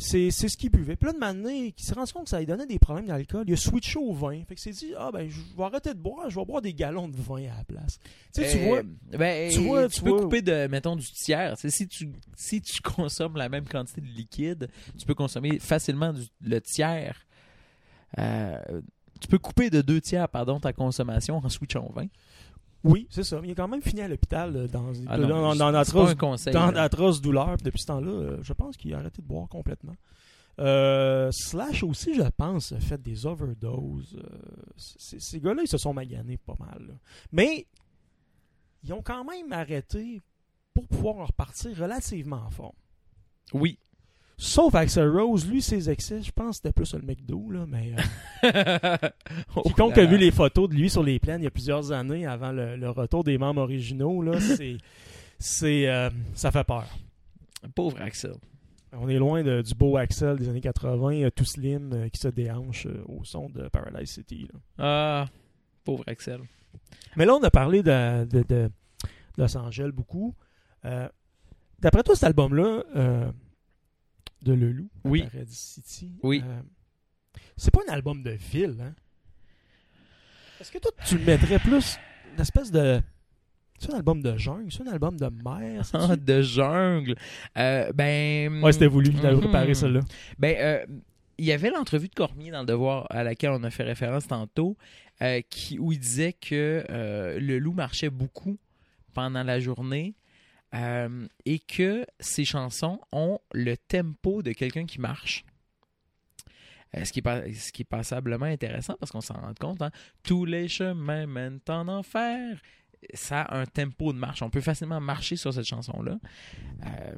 C'est 0.00 0.30
c'est 0.30 0.48
ce 0.48 0.56
qu'il 0.56 0.70
buvait. 0.70 0.94
Puis 0.94 1.08
là, 1.08 1.12
de 1.12 1.18
maintenant, 1.18 1.48
il 1.50 1.72
s'est 1.76 1.92
rendu 1.94 2.12
compte 2.12 2.24
que 2.24 2.30
ça 2.30 2.38
lui 2.38 2.46
donnait 2.46 2.66
des 2.66 2.78
problèmes 2.78 3.06
d'alcool. 3.06 3.44
Il 3.48 3.54
a 3.54 3.56
switché 3.56 3.98
au 3.98 4.12
vin. 4.12 4.42
Fait 4.48 4.54
que 4.54 4.60
s'est 4.60 4.70
dit, 4.70 4.92
ah 4.96 5.10
ben, 5.12 5.28
je 5.28 5.40
vais 5.56 5.64
arrêter 5.64 5.92
de 5.92 5.98
boire, 5.98 6.30
je 6.30 6.38
vais 6.38 6.44
boire 6.46 6.62
des 6.62 6.72
galons 6.72 7.08
de 7.08 7.16
vin 7.16 7.42
à 7.52 7.56
la 7.58 7.64
place. 7.64 7.98
Tu 8.32 8.42
sais, 8.44 8.52
tu 8.52 8.58
Euh, 8.58 8.64
vois, 8.66 8.82
ben, 9.18 9.50
tu 9.52 9.58
vois- 9.58 9.88
tu 9.88 10.00
peux 10.02 10.10
vois- 10.10 10.20
couper 10.22 10.40
de, 10.40 10.68
mettons, 10.68 10.94
du 10.94 11.04
tiers. 11.04 11.56
Tu 11.56 11.62
sais, 11.62 11.70
si 11.70 11.88
tu, 11.88 12.12
si 12.36 12.60
tu 12.62 12.80
consommes 12.82 13.36
la 13.36 13.48
même 13.48 13.66
quantité 13.66 14.00
de 14.00 14.06
liquide, 14.06 14.68
tu 14.96 15.04
peux 15.04 15.14
consommer 15.16 15.58
facilement 15.58 16.12
du- 16.12 16.28
le 16.42 16.60
tiers. 16.60 17.26
Euh, 18.18 18.80
tu 19.20 19.28
peux 19.28 19.38
couper 19.38 19.70
de 19.70 19.80
deux 19.82 20.00
tiers, 20.00 20.28
pardon, 20.28 20.60
ta 20.60 20.72
consommation 20.72 21.36
en 21.38 21.48
switchant 21.48 21.86
au 21.88 21.92
vin. 21.92 22.06
oui, 22.84 23.06
c'est 23.10 23.24
ça. 23.24 23.40
Il 23.44 23.50
a 23.50 23.54
quand 23.54 23.68
même 23.68 23.82
fini 23.82 24.00
à 24.02 24.08
l'hôpital 24.08 24.54
euh, 24.56 24.68
dans, 24.68 24.92
Ah 25.08 25.18
dans, 25.18 25.26
non, 25.28 25.54
dans, 25.54 25.54
conseil. 26.16 26.52
douleurs. 27.20 27.54
Puis 27.56 27.64
depuis 27.64 27.80
ce 27.80 27.86
temps-là, 27.86 28.10
euh, 28.10 28.38
je 28.42 28.52
pense 28.52 28.76
qu'il 28.76 28.94
a 28.94 28.98
arrêté 28.98 29.20
de 29.22 29.26
boire 29.26 29.48
complètement. 29.48 29.94
Euh, 30.60 31.30
Slash 31.32 31.84
aussi, 31.84 32.14
je 32.14 32.22
pense, 32.36 32.72
a 32.72 32.80
fait 32.80 33.00
des 33.00 33.26
overdoses. 33.26 34.16
Euh, 34.18 34.38
ces 34.76 35.40
gars-là, 35.40 35.62
ils 35.62 35.68
se 35.68 35.78
sont 35.78 35.92
maganés 35.94 36.36
pas 36.36 36.56
mal. 36.58 36.84
là. 36.88 36.94
Mais 37.32 37.66
ils 38.82 38.92
ont 38.92 39.02
quand 39.02 39.24
même 39.24 39.52
arrêté 39.52 40.20
pour 40.74 40.86
pouvoir 40.88 41.26
repartir 41.28 41.76
relativement 41.76 42.48
fort. 42.50 42.74
Oui. 43.52 43.78
Sauf 44.40 44.72
Axel 44.76 45.08
Rose, 45.10 45.48
lui, 45.50 45.60
ses 45.60 45.90
excès, 45.90 46.22
je 46.22 46.30
pense 46.30 46.50
que 46.50 46.54
c'était 46.56 46.72
plus 46.72 46.94
le 46.94 47.02
McDo, 47.02 47.50
là, 47.50 47.66
mais 47.66 47.92
euh, 48.44 48.96
Oh 49.56 49.62
quiconque 49.62 49.98
a 49.98 50.04
vu 50.06 50.16
les 50.16 50.30
photos 50.30 50.68
de 50.68 50.74
lui 50.76 50.88
sur 50.88 51.02
les 51.02 51.18
plaines 51.18 51.40
il 51.40 51.44
y 51.44 51.48
a 51.48 51.50
plusieurs 51.50 51.90
années 51.90 52.24
avant 52.24 52.52
le, 52.52 52.76
le 52.76 52.88
retour 52.88 53.24
des 53.24 53.36
membres 53.36 53.60
originaux, 53.62 54.22
là, 54.22 54.38
c'est, 54.56 54.76
c'est, 55.40 55.88
euh, 55.88 56.08
ça 56.34 56.52
fait 56.52 56.62
peur. 56.62 56.86
Pauvre 57.74 58.00
Axel. 58.00 58.34
On 58.92 59.08
est 59.08 59.18
loin 59.18 59.42
de- 59.42 59.60
du 59.60 59.74
beau 59.74 59.96
Axel 59.96 60.36
des 60.38 60.48
années 60.48 60.60
80, 60.60 61.12
euh, 61.24 61.30
tout 61.30 61.44
slim, 61.44 62.08
qui 62.12 62.20
se 62.20 62.28
déhanche 62.28 62.86
au 63.06 63.24
son 63.24 63.48
de 63.50 63.68
Paradise 63.68 64.08
City. 64.10 64.48
là. 64.52 64.58
Ah, 64.78 65.26
pauvre 65.84 66.04
Axel. 66.06 66.40
Mais 67.16 67.26
là, 67.26 67.34
on 67.34 67.42
a 67.42 67.50
parlé 67.50 67.82
de, 67.82 68.24
de, 68.24 68.42
de 68.48 68.70
Los 69.36 69.56
Angeles 69.56 69.90
beaucoup. 69.92 70.34
Euh, 70.84 71.08
d'après 71.80 72.04
toi, 72.04 72.14
cet 72.14 72.24
album-là, 72.24 72.84
euh, 72.94 73.30
de 74.42 74.52
Le 74.52 74.72
Loup, 74.72 74.90
Oui. 75.04 75.24
City, 75.46 76.12
Oui. 76.22 76.42
euh, 76.44 76.60
c'est 77.56 77.72
pas 77.72 77.80
un 77.88 77.92
album 77.92 78.22
de 78.22 78.30
ville, 78.30 78.76
hein? 78.80 78.94
Est-ce 80.60 80.72
que 80.72 80.78
toi, 80.78 80.90
tu 81.06 81.18
le 81.18 81.24
mettrais 81.24 81.58
plus 81.58 81.98
une 82.34 82.40
espèce 82.40 82.70
de. 82.70 83.00
C'est 83.78 83.92
un 83.92 83.96
album 83.96 84.20
de 84.22 84.36
jungle, 84.36 84.72
c'est 84.72 84.82
un 84.82 84.90
album 84.92 85.16
de 85.16 85.28
mer. 85.44 85.82
Ah, 85.92 86.16
de 86.16 86.42
jungle. 86.42 87.14
Euh, 87.56 87.92
ben. 87.92 88.60
Ouais, 88.62 88.72
c'était 88.72 88.88
voulu, 88.88 89.12
j'avais 89.12 89.34
Mhm. 89.34 89.40
préparé 89.40 89.74
celle-là. 89.74 90.00
Ben, 90.38 90.56
euh, 90.58 90.86
il 91.38 91.44
y 91.44 91.52
avait 91.52 91.70
l'entrevue 91.70 92.08
de 92.08 92.14
Cormier 92.14 92.50
dans 92.50 92.60
le 92.60 92.66
Devoir 92.66 93.06
à 93.10 93.22
laquelle 93.22 93.50
on 93.50 93.62
a 93.62 93.70
fait 93.70 93.84
référence 93.84 94.26
tantôt, 94.26 94.76
euh, 95.22 95.40
qui, 95.48 95.78
où 95.78 95.92
il 95.92 96.00
disait 96.00 96.32
que 96.32 96.84
le 97.38 97.58
loup 97.60 97.72
marchait 97.72 98.10
beaucoup 98.10 98.58
pendant 99.14 99.44
la 99.44 99.60
journée 99.60 100.14
euh, 100.74 101.26
et 101.44 101.58
que 101.58 102.06
ses 102.20 102.44
chansons 102.44 103.00
ont 103.12 103.38
le 103.52 103.76
tempo 103.76 104.42
de 104.42 104.52
quelqu'un 104.52 104.86
qui 104.86 105.00
marche. 105.00 105.44
Euh, 106.96 107.04
ce, 107.04 107.12
qui 107.12 107.20
est 107.82 107.84
passablement 107.84 108.46
intéressant 108.46 108.96
parce 108.98 109.12
qu'on 109.12 109.20
s'en 109.20 109.34
rend 109.34 109.52
compte. 109.54 109.82
hein. 109.82 109.90
Tous 110.22 110.44
les 110.44 110.68
chemins 110.68 111.26
mènent 111.26 111.60
en 111.68 111.88
enfer. 111.88 112.60
Ça 113.14 113.42
a 113.42 113.58
un 113.58 113.66
tempo 113.66 114.12
de 114.12 114.18
marche. 114.18 114.42
On 114.42 114.50
peut 114.50 114.60
facilement 114.60 115.00
marcher 115.00 115.36
sur 115.36 115.52
cette 115.52 115.66
chanson-là. 115.66 116.18
Euh, 116.86 117.14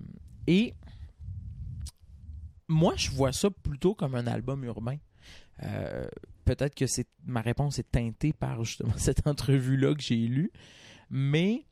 et 0.47 0.75
moi, 2.69 2.95
je 2.97 3.11
vois 3.11 3.33
ça 3.33 3.49
plutôt 3.51 3.95
comme 3.95 4.15
un 4.15 4.27
album 4.27 4.65
urbain. 4.65 4.99
Peut-être 6.45 6.75
que 6.75 6.85
ma 7.25 7.43
réponse 7.43 7.79
est 7.79 7.91
teintée 7.93 8.33
par 8.33 8.65
justement 8.65 8.95
cette 8.97 9.27
entrevue-là 9.27 9.95
que 9.95 10.03
j'ai 10.03 10.17
lue. 10.17 10.51
Mais, 11.11 11.65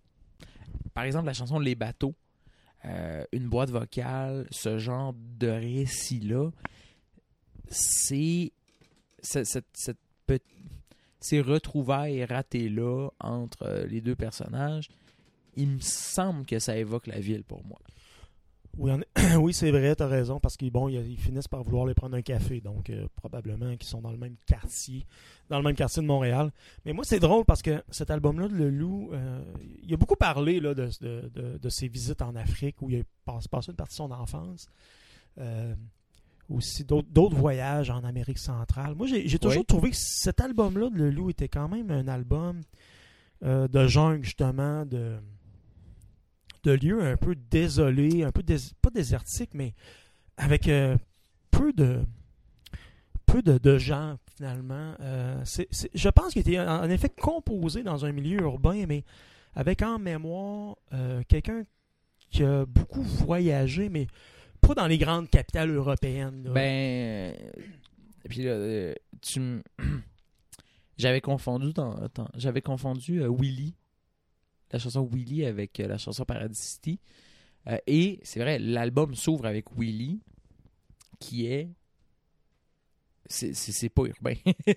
par 0.95 1.05
exemple, 1.05 1.27
la 1.27 1.35
chanson 1.35 1.59
Les 1.59 1.75
bateaux, 1.75 2.15
euh, 2.85 3.25
une 3.33 3.49
boîte 3.49 3.71
vocale, 3.71 4.47
ce 4.51 4.79
genre 4.79 5.15
de 5.15 5.49
récit-là, 5.49 6.51
ces 11.21 11.41
retrouvailles 11.41 12.25
ratées-là 12.25 13.11
entre 13.21 13.65
euh, 13.65 13.87
les 13.87 14.01
deux 14.01 14.15
personnages, 14.15 14.89
il 15.57 15.69
me 15.69 15.81
semble 15.81 16.47
que 16.47 16.59
ça 16.59 16.77
évoque 16.77 17.07
la 17.07 17.19
ville 17.19 17.43
pour 17.43 17.65
moi. 17.65 17.79
Oui, 19.39 19.53
c'est 19.53 19.71
vrai, 19.71 19.95
t'as 19.97 20.07
raison, 20.07 20.39
parce 20.41 20.57
qu'ils 20.57 20.71
bon, 20.71 20.89
ils, 20.89 21.17
finissent 21.19 21.49
par 21.49 21.63
vouloir 21.63 21.85
les 21.87 21.95
prendre 21.95 22.17
un 22.17 22.23
café, 22.23 22.61
donc 22.61 22.91
euh, 22.91 23.07
probablement 23.17 23.77
qu'ils 23.77 23.89
sont 23.89 24.01
dans 24.01 24.13
le 24.13 24.19
même 24.19 24.37
quartier, 24.47 25.05
dans 25.51 25.59
le 25.59 25.65
même 25.65 25.75
quartier 25.75 26.01
de 26.03 26.07
Montréal. 26.07 26.51
Mais 26.85 26.93
moi, 26.93 27.05
c'est 27.05 27.19
drôle 27.21 27.45
parce 27.45 27.61
que 27.63 27.83
cet 27.91 28.11
album-là, 28.11 28.49
de 28.49 28.55
Le 28.55 28.71
Loup, 28.71 29.11
euh, 29.13 29.43
il 29.83 29.93
a 29.93 29.97
beaucoup 29.97 30.17
parlé 30.17 30.61
là, 30.61 30.75
de, 30.75 30.89
de, 31.01 31.29
de- 31.35 31.59
de 31.59 31.69
ses 31.69 31.89
visites 31.89 32.23
en 32.23 32.35
Afrique, 32.37 32.81
où 32.81 32.89
il 32.91 33.01
a 33.01 33.03
passé 33.25 33.49
une 33.71 33.77
partie 33.77 33.95
de 33.95 33.97
son 33.97 34.11
enfance. 34.13 34.67
Euh, 35.39 35.75
aussi 36.51 36.83
d'autres 36.85 37.37
voyages 37.37 37.91
en 37.91 38.03
Amérique 38.05 38.39
centrale. 38.39 38.95
Moi, 38.95 39.07
j'ai 39.07 39.39
toujours 39.39 39.59
Oui. 39.61 39.67
trouvé 39.67 39.91
que 39.91 39.97
cet 39.99 40.41
album-là 40.41 40.89
de 40.89 40.97
Le 40.97 41.11
Loup 41.11 41.29
était 41.29 41.49
quand 41.49 41.69
même 41.69 41.91
un 41.91 42.09
album 42.09 42.63
euh, 43.45 43.69
de 43.69 43.87
jungle, 43.87 44.25
justement, 44.25 44.87
de 44.87 45.17
de 46.77 47.01
un 47.01 47.17
peu 47.17 47.35
désolés, 47.35 48.23
un 48.25 48.33
peu 48.33 48.43
dés- 48.43 48.73
pas 48.83 48.91
désertiques, 48.91 49.55
mais 49.55 49.75
avec 50.37 50.69
euh, 50.69 50.97
peu 51.51 51.73
de 51.73 52.01
peu 53.27 53.43
de, 53.43 53.59
gens 53.79 54.17
finalement. 54.37 54.95
Euh, 55.01 55.45
je 55.95 56.09
pense 56.09 56.33
qu'il 56.33 56.41
était 56.41 56.59
en 56.61 56.89
effet 56.89 57.11
composé 57.11 57.83
dans 57.83 58.05
un 58.07 58.13
milieu 58.13 58.41
urbain, 58.41 58.87
mais 58.87 59.05
avec 59.55 59.83
en 59.83 59.99
mémoire 59.99 60.77
euh, 60.95 61.23
quelqu'un 61.29 61.63
qui 62.31 62.43
a 62.45 62.65
beaucoup 62.65 63.03
voyagé, 63.03 63.89
mais 63.89 64.07
pas 64.61 64.75
dans 64.75 64.87
les 64.87 64.99
grandes 64.99 65.29
capitales 65.29 65.71
européennes. 65.71 66.45
là. 66.45 66.51
Ben. 66.53 67.35
euh, 67.35 67.63
Puis 68.29 68.43
là, 68.45 68.95
tu 69.21 69.41
J'avais 70.99 71.21
confondu, 71.21 71.73
dans- 71.73 71.95
j'avais 72.37 72.61
confondu 72.63 73.23
Willy, 73.29 73.75
la 74.73 74.79
chanson 74.79 75.09
Willy 75.13 75.45
avec 75.45 75.79
euh, 75.81 75.87
la 75.89 75.99
chanson 75.99 76.25
Paradise 76.25 76.59
City. 76.59 76.99
Euh, 77.67 77.79
et 77.87 78.21
c'est 78.23 78.41
vrai, 78.41 78.59
l'album 78.59 79.15
s'ouvre 79.15 79.47
avec 79.47 79.67
Willy, 79.77 80.21
qui 81.19 81.47
est. 81.47 81.69
C'est 83.31 83.91
pas 83.91 84.05
urbain. 84.05 84.35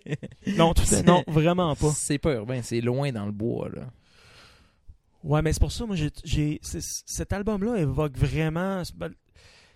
non, 0.58 0.74
tout 0.74 0.84
à- 0.94 1.04
non, 1.04 1.24
vraiment 1.28 1.74
pas. 1.76 1.92
C'est 1.92 2.18
pas 2.18 2.34
urbain, 2.34 2.62
c'est 2.62 2.82
loin 2.82 3.12
dans 3.12 3.26
le 3.26 3.32
bois, 3.32 3.70
là. 3.70 3.90
Ouais, 5.24 5.42
mais 5.42 5.54
c'est 5.54 5.60
pour 5.60 5.72
ça, 5.72 5.86
moi, 5.86 5.96
j'ai, 5.96 6.60
cet 6.64 7.32
album-là 7.32 7.78
évoque 7.78 8.18
vraiment. 8.18 8.82
ben, 8.96 9.14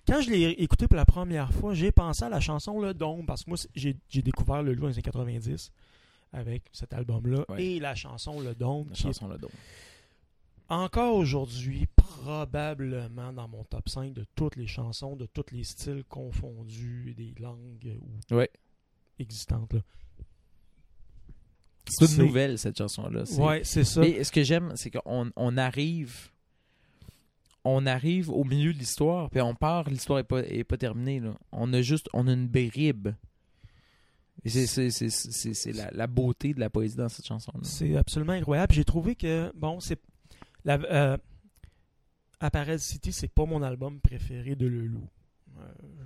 Quand 0.08 0.20
je 0.20 0.30
l'ai 0.32 0.50
écouté 0.50 0.88
pour 0.88 0.98
la 0.98 1.06
première 1.06 1.54
fois, 1.54 1.74
j'ai 1.74 1.92
pensé 1.92 2.26
à 2.26 2.30
la 2.30 2.40
chanson 2.42 2.80
Le 2.82 2.94
Dôme, 2.94 3.26
parce 3.26 3.44
que 3.44 3.52
moi, 3.52 3.58
j'ai, 3.76 3.96
découvert 4.22 4.62
le 4.64 4.74
loup 4.74 4.82
dans 4.82 4.88
les 4.88 4.96
années 4.96 5.02
90 5.04 5.72
avec 6.34 6.64
cet 6.74 6.92
album-là, 6.94 7.46
Ouais. 7.48 7.64
et 7.64 7.80
la 7.80 7.96
chanson 7.96 8.42
Le 8.42 8.56
Dôme, 8.56 8.88
La 8.90 8.94
est 8.94 9.02
chanson 9.02 9.28
là 9.30 9.38
donc. 9.38 9.52
Encore 10.70 11.16
aujourd'hui 11.16 11.86
probablement 11.96 13.32
dans 13.34 13.48
mon 13.48 13.64
top 13.66 13.88
5 13.90 14.14
de 14.14 14.26
toutes 14.36 14.56
les 14.56 14.68
chansons, 14.68 15.16
de 15.16 15.26
tous 15.26 15.52
les 15.52 15.64
styles 15.64 16.04
confondus, 16.10 17.14
des 17.16 17.34
langues 17.40 17.98
ou 18.32 18.36
Ouais. 18.36 18.50
existantes. 19.20 19.74
Là. 19.74 19.82
C'est 21.88 22.16
une 22.18 22.26
nouvelle, 22.26 22.58
cette 22.58 22.78
chanson-là. 22.78 23.24
Ouais, 23.38 23.64
c'est 23.64 23.84
ça. 23.84 24.04
Et 24.04 24.24
ce 24.24 24.32
que 24.32 24.44
j'aime, 24.44 24.74
c'est 24.76 24.90
qu'on 24.90 25.32
on 25.36 25.58
arrive, 25.58 26.32
on 27.64 27.86
arrive 27.86 28.30
au 28.32 28.44
milieu 28.44 28.74
de 28.74 28.80
l'histoire, 28.80 29.30
puis 29.30 29.40
on 29.42 29.54
part, 29.54 29.88
l'histoire 29.90 30.18
est 30.20 30.24
pas, 30.24 30.40
est 30.44 30.64
pas 30.64 30.78
terminée. 30.78 31.20
Là. 31.20 31.38
On 31.52 31.72
a 31.74 31.82
juste, 31.84 32.10
on 32.14 32.28
a 32.28 32.34
une 32.34 32.48
bribe. 32.48 33.10
C'est 34.46 35.74
la, 35.74 35.92
la 35.92 36.08
beauté 36.08 36.54
de 36.54 36.60
la 36.60 36.70
poésie 36.70 36.96
dans 36.98 37.10
cette 37.10 37.26
chanson-là. 37.26 37.60
C'est 37.64 37.96
absolument 37.96 38.34
incroyable. 38.34 38.74
J'ai 38.74 38.84
trouvé 38.86 39.16
que, 39.16 39.52
bon, 39.56 39.80
c'est. 39.80 40.00
La, 40.66 40.74
euh, 40.76 41.18
Appareil 42.40 42.80
City, 42.80 43.14
c'est 43.14 43.28
pas 43.30 43.46
mon 43.46 43.62
album 43.62 44.00
préféré 44.02 44.56
de 44.56 44.68
Le 44.68 44.86
Loup. 44.86 45.08
Euh, 45.58 45.62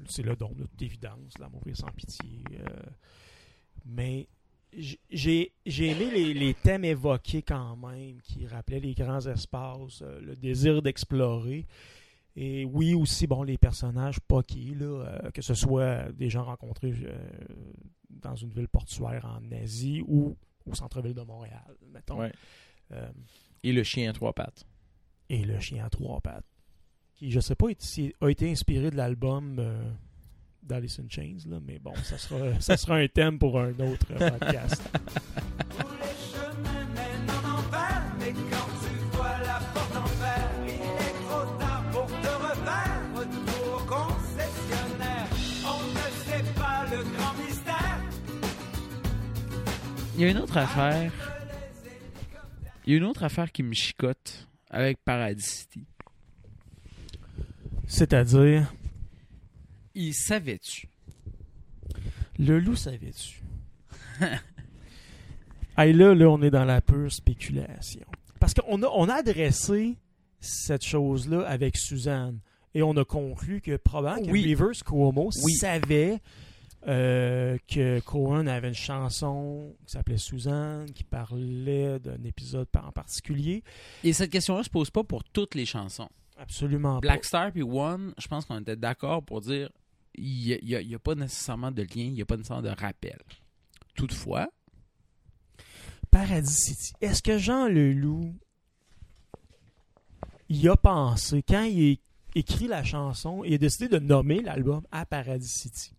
c'est 0.08 0.22
le 0.22 0.36
don, 0.36 0.52
de 0.54 0.66
toute 0.66 0.82
évidence, 0.82 1.38
L'amour 1.40 1.62
est 1.66 1.74
sans 1.74 1.92
pitié. 1.92 2.44
euh, 2.60 2.66
mais 3.86 4.28
j'ai 5.10 5.52
j'ai 5.66 5.88
aimé 5.88 6.12
les, 6.12 6.34
les 6.36 6.54
thèmes 6.54 6.86
évoqués 6.86 7.42
quand 7.42 7.76
même, 7.78 8.22
qui 8.22 8.46
rappelaient 8.46 8.80
les 8.80 8.94
grands 8.94 9.26
espaces, 9.26 10.04
euh, 10.04 10.20
le 10.22 10.36
désir 10.36 10.82
d'explorer. 10.84 11.66
Et 12.36 12.64
oui, 12.66 12.94
aussi, 12.94 13.26
bon, 13.26 13.42
les 13.42 13.58
personnages 13.58 14.20
poqués, 14.20 14.76
là, 14.76 14.86
euh, 14.86 15.32
que 15.32 15.42
ce 15.42 15.56
soit 15.56 16.12
des 16.12 16.30
gens 16.30 16.44
rencontrés 16.44 16.94
dans 18.10 18.36
une 18.36 18.52
ville 18.52 18.68
portuaire 18.68 19.26
en 19.26 19.52
Asie 19.52 20.04
ou 20.08 20.38
au 20.66 20.76
centre-ville 20.76 21.16
de 21.16 21.22
Montréal, 21.24 21.76
mettons. 21.92 22.20
Ouais. 22.20 22.32
Et 23.64 23.74
le 23.74 23.84
chien 23.84 24.10
à 24.10 24.14
trois 24.14 24.34
pattes. 24.34 24.66
et 25.30 25.44
le 25.44 25.60
chien 25.60 25.86
à 25.86 25.90
trois 25.90 26.22
pattes, 26.22 26.46
qui, 27.16 27.32
je 27.32 27.40
sais 27.40 27.56
pas 27.56 27.68
si 27.78 28.14
a 28.22 28.30
été 28.30 28.50
inspiré 28.50 28.90
de 28.90 28.96
l'album 28.96 29.58
euh, 29.60 29.92
d'Alice 30.64 31.00
in 31.00 31.10
Chains, 31.10 31.38
là, 31.48 31.60
mais 31.66 31.80
bon, 31.80 31.94
ça 32.04 32.18
sera, 32.18 32.60
ça 32.62 32.78
sera 32.78 32.96
un 32.96 33.08
thème 33.08 33.38
pour 33.38 33.60
un 33.60 33.78
autre 33.80 34.08
podcast. 34.14 34.82
Il 50.20 50.24
y 50.24 50.26
a 50.26 50.32
une 50.32 50.38
autre 50.40 50.58
affaire. 50.58 51.29
Il 52.90 52.94
y 52.94 52.96
a 52.96 52.98
une 52.98 53.04
autre 53.06 53.24
affaire 53.24 53.52
qui 53.52 53.62
me 53.62 53.76
chicote 53.76 54.48
avec 54.68 54.98
Paradis 55.06 55.44
City. 55.44 55.86
C'est-à-dire, 57.86 58.74
Il 59.94 60.12
savait-tu? 60.16 60.88
le 62.40 62.60
loup 62.60 62.76
savait-tu? 62.76 63.44
hey, 65.78 65.94
là, 65.94 66.16
là, 66.16 66.30
on 66.32 66.42
est 66.42 66.50
dans 66.50 66.66
la 66.66 66.82
pure 66.82 67.12
spéculation. 67.12 68.08
Parce 68.40 68.56
qu'on 68.56 68.82
a, 68.82 68.88
on 68.88 69.08
a 69.08 69.14
adressé 69.14 69.96
cette 70.40 70.84
chose-là 70.84 71.42
avec 71.48 71.78
Suzanne. 71.78 72.40
Et 72.74 72.82
on 72.82 72.98
a 72.98 73.06
conclu 73.06 73.62
que 73.62 73.78
probablement 73.78 74.26
que. 74.26 74.32
Rivers 74.32 74.84
Cuomo 74.84 75.30
Oui. 75.44 75.54
savait 75.54 76.18
euh, 76.88 77.58
que 77.68 78.00
Cohen 78.00 78.48
avait 78.48 78.70
une 78.70 78.74
chanson 78.74 79.76
qui 79.86 79.94
s'appelait 79.94 80.18
Suzanne, 80.18 80.92
qui 80.92 81.04
parlait 81.04 82.00
d'un 82.00 82.24
épisode 82.24 82.68
en 82.82 82.92
particulier. 82.92 83.64
Et 84.04 84.14
cette 84.14 84.32
question-là 84.32 84.64
se 84.64 84.70
pose 84.70 84.90
pas 84.90 85.04
pour 85.04 85.24
toutes 85.24 85.56
les 85.56 85.66
chansons. 85.66 86.10
Absolument 86.38 87.00
Black 87.00 87.26
Star 87.26 87.52
puis 87.52 87.64
One, 87.64 88.14
je 88.18 88.28
pense 88.28 88.46
qu'on 88.46 88.62
était 88.62 88.78
d'accord 88.78 89.24
pour 89.24 89.42
dire 89.42 89.70
il 90.16 90.60
n'y 90.64 90.76
a, 90.76 90.82
il 90.82 90.98
pas 91.00 91.16
nécessairement 91.16 91.72
de 91.72 91.82
lien, 91.82 91.90
il 91.96 92.14
n'y 92.14 92.22
a 92.22 92.26
pas 92.26 92.38
nécessairement 92.38 92.64
de 92.64 92.76
rappel. 92.76 93.20
Toutefois, 93.96 94.48
pas. 96.10 96.20
Paradis 96.20 96.54
City. 96.54 96.94
Est-ce 97.02 97.22
que 97.22 97.38
Jean 97.38 97.68
Leloup 97.68 98.34
y 100.50 100.68
a 100.68 100.76
pensé 100.78 101.44
quand 101.44 101.64
il 101.64 101.94
a 101.94 102.40
écrit 102.40 102.68
la 102.68 102.84
chanson 102.84 103.44
et 103.44 103.56
a 103.56 103.58
décidé 103.58 103.90
de 103.90 104.00
nommer 104.00 104.42
l'album 104.42 104.82
à 104.92 105.06
Paradis 105.06 105.48
City? 105.48 105.94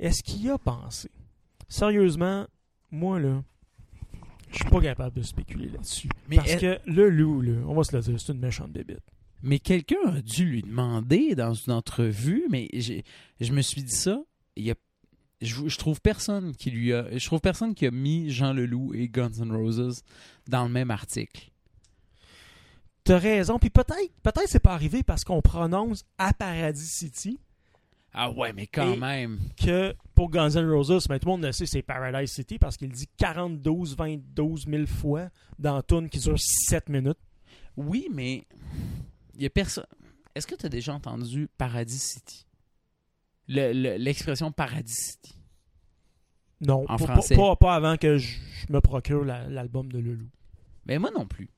Est-ce 0.00 0.22
qu'il 0.22 0.42
y 0.42 0.50
a 0.50 0.58
pensé? 0.58 1.10
Sérieusement, 1.68 2.46
moi 2.90 3.18
là, 3.20 3.42
je 4.50 4.56
suis 4.56 4.64
pas 4.70 4.80
capable 4.80 5.16
de 5.16 5.22
spéculer 5.22 5.68
là-dessus. 5.68 6.08
Parce 6.34 6.50
elle- 6.52 6.60
que 6.60 6.90
le 6.90 7.10
loup, 7.10 7.40
là, 7.42 7.52
on 7.66 7.74
va 7.74 7.84
se 7.84 7.94
le 7.94 8.02
dire, 8.02 8.18
c'est 8.20 8.32
une 8.32 8.38
méchante 8.40 8.70
bébête. 8.72 9.02
mais 9.42 9.58
quelqu'un 9.58 9.96
a 10.06 10.20
dû 10.22 10.44
lui 10.46 10.62
demander 10.62 11.34
dans 11.34 11.54
une 11.54 11.72
entrevue, 11.72 12.44
mais 12.50 12.68
je 12.72 13.52
me 13.52 13.60
suis 13.62 13.82
dit 13.82 13.94
ça, 13.94 14.20
il 14.56 14.64
y 14.64 14.70
a, 14.70 14.74
je, 15.42 15.68
je 15.68 15.78
trouve 15.78 16.00
personne 16.00 16.54
qui 16.56 16.70
lui 16.72 16.92
a. 16.92 17.16
Je 17.16 17.24
trouve 17.26 17.40
personne 17.40 17.74
qui 17.74 17.86
a 17.86 17.90
mis 17.92 18.30
Jean 18.30 18.52
Leloup 18.52 18.94
et 18.94 19.08
Guns 19.08 19.30
N' 19.40 19.52
Roses 19.52 20.02
dans 20.48 20.64
le 20.64 20.70
même 20.70 20.90
article. 20.90 21.50
T'as 23.04 23.18
raison. 23.18 23.58
Puis 23.58 23.70
peut-être, 23.70 24.12
peut-être 24.22 24.48
c'est 24.48 24.58
pas 24.58 24.74
arrivé 24.74 25.02
parce 25.02 25.24
qu'on 25.24 25.40
prononce 25.40 26.04
à 26.18 26.32
Paradis 26.32 26.86
City 26.86 27.38
Ah 28.12 28.30
ouais, 28.30 28.52
mais 28.52 28.66
quand 28.66 28.94
Et- 28.94 28.96
même. 28.96 29.38
que 29.56 29.94
pour 30.14 30.30
Guns 30.30 30.50
N' 30.56 30.68
Roses, 30.68 31.06
mais 31.08 31.18
tout 31.18 31.26
le 31.26 31.32
monde 31.32 31.44
le 31.44 31.52
sait, 31.52 31.66
c'est 31.66 31.82
Paradise 31.82 32.30
City 32.32 32.58
parce 32.58 32.76
qu'il 32.76 32.90
dit 32.90 33.06
42, 33.18 33.94
22 33.96 34.56
000 34.66 34.86
fois 34.86 35.28
dans 35.58 35.80
tune 35.82 36.08
qui 36.08 36.18
dure 36.18 36.38
7 36.38 36.88
minutes. 36.88 37.18
Oui, 37.76 38.08
mais 38.12 38.44
il 39.34 39.42
y 39.42 39.46
a 39.46 39.50
personne. 39.50 39.84
Est-ce 40.34 40.46
que 40.46 40.54
tu 40.54 40.66
as 40.66 40.68
déjà 40.70 40.94
entendu 40.94 41.48
Paradis 41.58 41.98
City? 41.98 42.46
Le- 43.46 43.72
le- 43.72 43.96
L'expression 43.96 44.50
Paradis 44.52 44.94
City. 44.94 45.34
Non, 46.60 46.84
En 46.88 46.96
pas, 46.96 47.06
français. 47.06 47.36
Pas, 47.36 47.54
pas 47.56 47.74
avant 47.76 47.96
que 47.96 48.18
je, 48.18 48.36
me 48.68 48.80
procure 48.80 49.24
la- 49.24 49.48
l'album 49.48 49.90
de 49.92 49.98
Leloup. 49.98 50.28
Ben 50.86 50.98
moi 50.98 51.10
non 51.14 51.26
plus. 51.26 51.48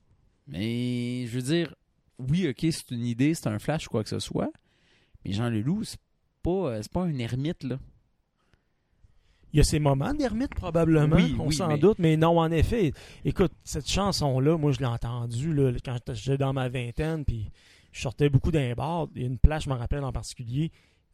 Mais 0.47 1.25
je 1.27 1.31
veux 1.39 1.41
dire, 1.41 1.73
oui, 2.19 2.47
ok, 2.47 2.59
c'est 2.71 2.91
une 2.91 3.05
idée, 3.05 3.33
c'est 3.33 3.47
un 3.47 3.57
flash, 3.57 3.87
quoi 3.87 4.03
que 4.03 4.09
ce 4.09 4.19
soit. 4.19 4.51
Mais 5.25 5.31
Jean 5.33 5.49
Leloup, 5.49 5.83
c'est 5.85 5.97
pas, 6.41 6.49
euh, 6.71 6.79
c'est 6.81 6.91
pas 6.91 7.03
un 7.03 7.17
ermite, 7.17 7.63
là. 7.63 7.77
Il 9.53 9.57
y 9.57 9.59
a 9.59 9.63
ces 9.65 9.79
moments 9.79 10.13
d'ermite, 10.13 10.55
probablement, 10.55 11.17
Oui, 11.17 11.35
on 11.37 11.47
oui, 11.47 11.55
s'en 11.55 11.67
mais- 11.67 11.77
doute, 11.77 11.99
mais 11.99 12.15
non, 12.15 12.39
en 12.39 12.49
effet. 12.51 12.93
Écoute, 13.25 13.51
cette 13.65 13.89
chanson-là, 13.89 14.57
moi, 14.57 14.71
je 14.71 14.79
l'ai 14.79 14.85
entendue 14.85 15.53
là, 15.53 15.73
quand 15.83 15.97
j'étais 16.13 16.37
dans 16.37 16.53
ma 16.53 16.69
vingtaine, 16.69 17.25
puis 17.25 17.51
je 17.91 17.99
sortais 18.01 18.29
beaucoup 18.29 18.51
d'un 18.51 18.73
bar. 18.75 19.07
Il 19.15 19.21
y 19.21 19.25
a 19.25 19.27
une 19.27 19.37
place, 19.37 19.65
je 19.65 19.69
me 19.69 19.75
rappelle 19.75 20.05
en 20.05 20.13
particulier, 20.13 20.71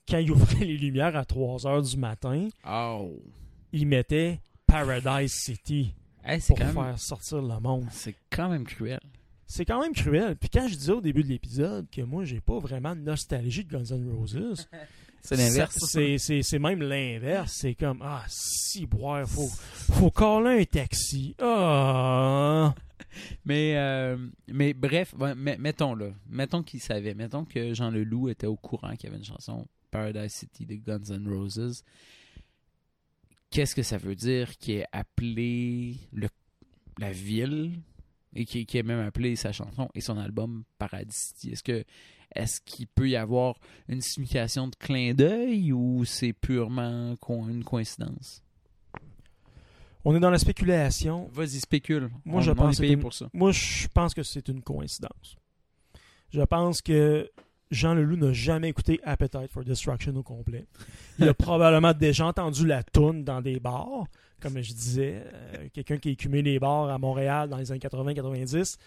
quand 0.07 0.19
il 0.19 0.29
ouvrait 0.31 0.65
les 0.65 0.77
lumières 0.77 1.15
à 1.15 1.25
3 1.25 1.65
heures 1.65 1.81
du 1.81 1.97
matin, 1.97 2.47
Oh. 2.69 3.11
il 3.73 3.87
mettait 3.87 4.39
Paradise 4.67 5.33
City 5.33 5.95
pour 6.47 6.59
même, 6.59 6.73
faire 6.73 6.99
sortir 6.99 7.41
le 7.41 7.59
monde. 7.59 7.85
c'est 7.89 8.15
quand 8.29 8.49
même 8.49 8.65
cruel. 8.65 8.99
C'est 9.47 9.65
quand 9.65 9.81
même 9.81 9.93
cruel. 9.93 10.35
Puis 10.35 10.49
quand 10.49 10.67
je 10.67 10.75
disais 10.75 10.91
au 10.91 11.01
début 11.01 11.23
de 11.23 11.29
l'épisode 11.29 11.89
que 11.89 12.01
moi, 12.01 12.23
j'ai 12.25 12.41
pas 12.41 12.59
vraiment 12.59 12.95
de 12.95 13.01
nostalgie 13.01 13.63
de 13.63 13.71
Guns 13.71 13.95
N' 13.95 14.11
Roses, 14.15 14.69
C'est 15.21 15.35
l'inverse. 15.35 15.77
C'est, 15.81 16.59
même 16.59 16.81
l'inverse. 16.81 17.53
C'est 17.59 17.75
comme, 17.75 18.01
ah, 18.01 18.23
si, 18.27 18.85
boire, 18.85 19.27
faut, 19.27 19.47
faut 19.49 20.11
caller 20.11 20.61
un 20.61 20.65
taxi. 20.65 21.35
Ah! 21.41 22.73
Mais, 23.45 23.75
euh, 23.77 24.15
mais 24.47 24.73
bref, 24.73 25.15
mais- 25.35 25.57
mettons 25.57 25.95
là. 25.95 26.09
Mettons 26.29 26.61
qu'il 26.61 26.79
savait. 26.79 27.15
Mettons 27.15 27.45
que 27.45 27.73
Jean 27.73 27.89
Leloup 27.89 28.29
était 28.29 28.45
au 28.47 28.55
courant 28.57 28.95
qu'il 28.95 29.05
y 29.05 29.07
avait 29.07 29.17
une 29.17 29.25
chanson 29.25 29.67
Paradise 29.89 30.31
City 30.33 30.65
de 30.67 30.75
Guns 30.75 31.15
N' 31.15 31.27
Roses. 31.27 31.83
Qu'est-ce 33.49 33.75
que 33.75 33.81
ça 33.81 33.97
veut 33.97 34.15
dire 34.15 34.57
qui 34.57 34.73
est 34.73 34.85
appelé 34.91 35.95
le, 36.11 36.27
la 36.99 37.11
ville 37.11 37.79
et 38.35 38.45
qui, 38.45 38.65
qui 38.65 38.77
est 38.77 38.83
même 38.83 38.99
appelé 38.99 39.35
sa 39.35 39.51
chanson 39.51 39.89
et 39.95 40.01
son 40.01 40.17
album 40.17 40.63
Paradise 40.77 41.15
City? 41.15 41.51
Est-ce 41.51 41.63
que 41.63 41.83
est-ce 42.35 42.61
qu'il 42.61 42.87
peut 42.87 43.09
y 43.09 43.15
avoir 43.15 43.55
une 43.87 44.01
signification 44.01 44.67
de 44.67 44.75
clin 44.75 45.13
d'œil 45.13 45.71
ou 45.73 46.05
c'est 46.05 46.33
purement 46.33 47.15
co- 47.17 47.47
une 47.47 47.63
coïncidence? 47.63 48.43
On 50.05 50.15
est 50.15 50.19
dans 50.19 50.29
la 50.29 50.37
spéculation. 50.37 51.29
Vas-y, 51.33 51.59
spécule. 51.59 52.09
Moi, 52.23 52.39
On- 52.39 52.41
je 52.41 52.51
on 52.51 52.55
pense 52.55 52.75
est 52.75 52.77
que 52.77 52.81
payé 52.81 52.89
c'est 52.91 52.93
une- 52.95 52.99
pour 53.01 53.13
ça. 53.13 53.29
Moi, 53.33 53.51
je 53.51 53.87
pense 53.93 54.13
que 54.13 54.23
c'est 54.23 54.47
une 54.47 54.61
coïncidence. 54.61 55.35
Je 56.31 56.41
pense 56.41 56.81
que 56.81 57.29
Jean 57.71 57.93
Leloup 57.93 58.15
n'a 58.15 58.31
jamais 58.31 58.69
écouté 58.69 58.99
Appetite 59.03 59.51
for 59.51 59.63
Destruction 59.65 60.15
au 60.15 60.23
complet. 60.23 60.65
Il 61.19 61.27
a 61.27 61.33
probablement 61.33 61.93
déjà 61.93 62.25
entendu 62.27 62.65
la 62.65 62.83
toune 62.83 63.23
dans 63.25 63.41
des 63.41 63.59
bars, 63.59 64.05
comme 64.39 64.61
je 64.61 64.71
disais. 64.73 65.23
Euh, 65.33 65.67
Quelqu'un 65.73 65.97
qui 65.97 66.09
a 66.09 66.11
écumé 66.11 66.41
les 66.41 66.59
bars 66.59 66.89
à 66.89 66.97
Montréal 66.97 67.49
dans 67.49 67.57
les 67.57 67.69
années 67.71 67.79
80-90, 67.81 68.77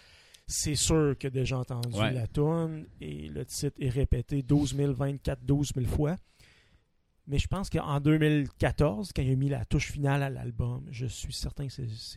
c'est 0.51 0.75
sûr 0.75 1.15
a 1.27 1.29
déjà 1.29 1.57
entendu 1.59 1.97
Ouais. 1.97 2.11
la 2.13 2.27
toune 2.27 2.85
et 2.99 3.29
le 3.29 3.45
titre 3.45 3.75
est 3.79 3.89
répété 3.89 4.41
12 4.43 4.75
000, 4.75 4.93
24, 4.93 5.43
12 5.45 5.71
000 5.75 5.87
fois. 5.87 6.17
Mais 7.27 7.39
je 7.39 7.47
pense 7.47 7.69
qu'en 7.69 7.99
2014, 8.01 9.11
quand 9.15 9.21
il 9.21 9.31
a 9.31 9.35
mis 9.35 9.47
la 9.49 9.63
touche 9.63 9.91
finale 9.91 10.23
à 10.23 10.29
l'album, 10.29 10.85
je 10.91 11.05
suis 11.05 11.31
certain 11.33 11.67
que 11.67 11.71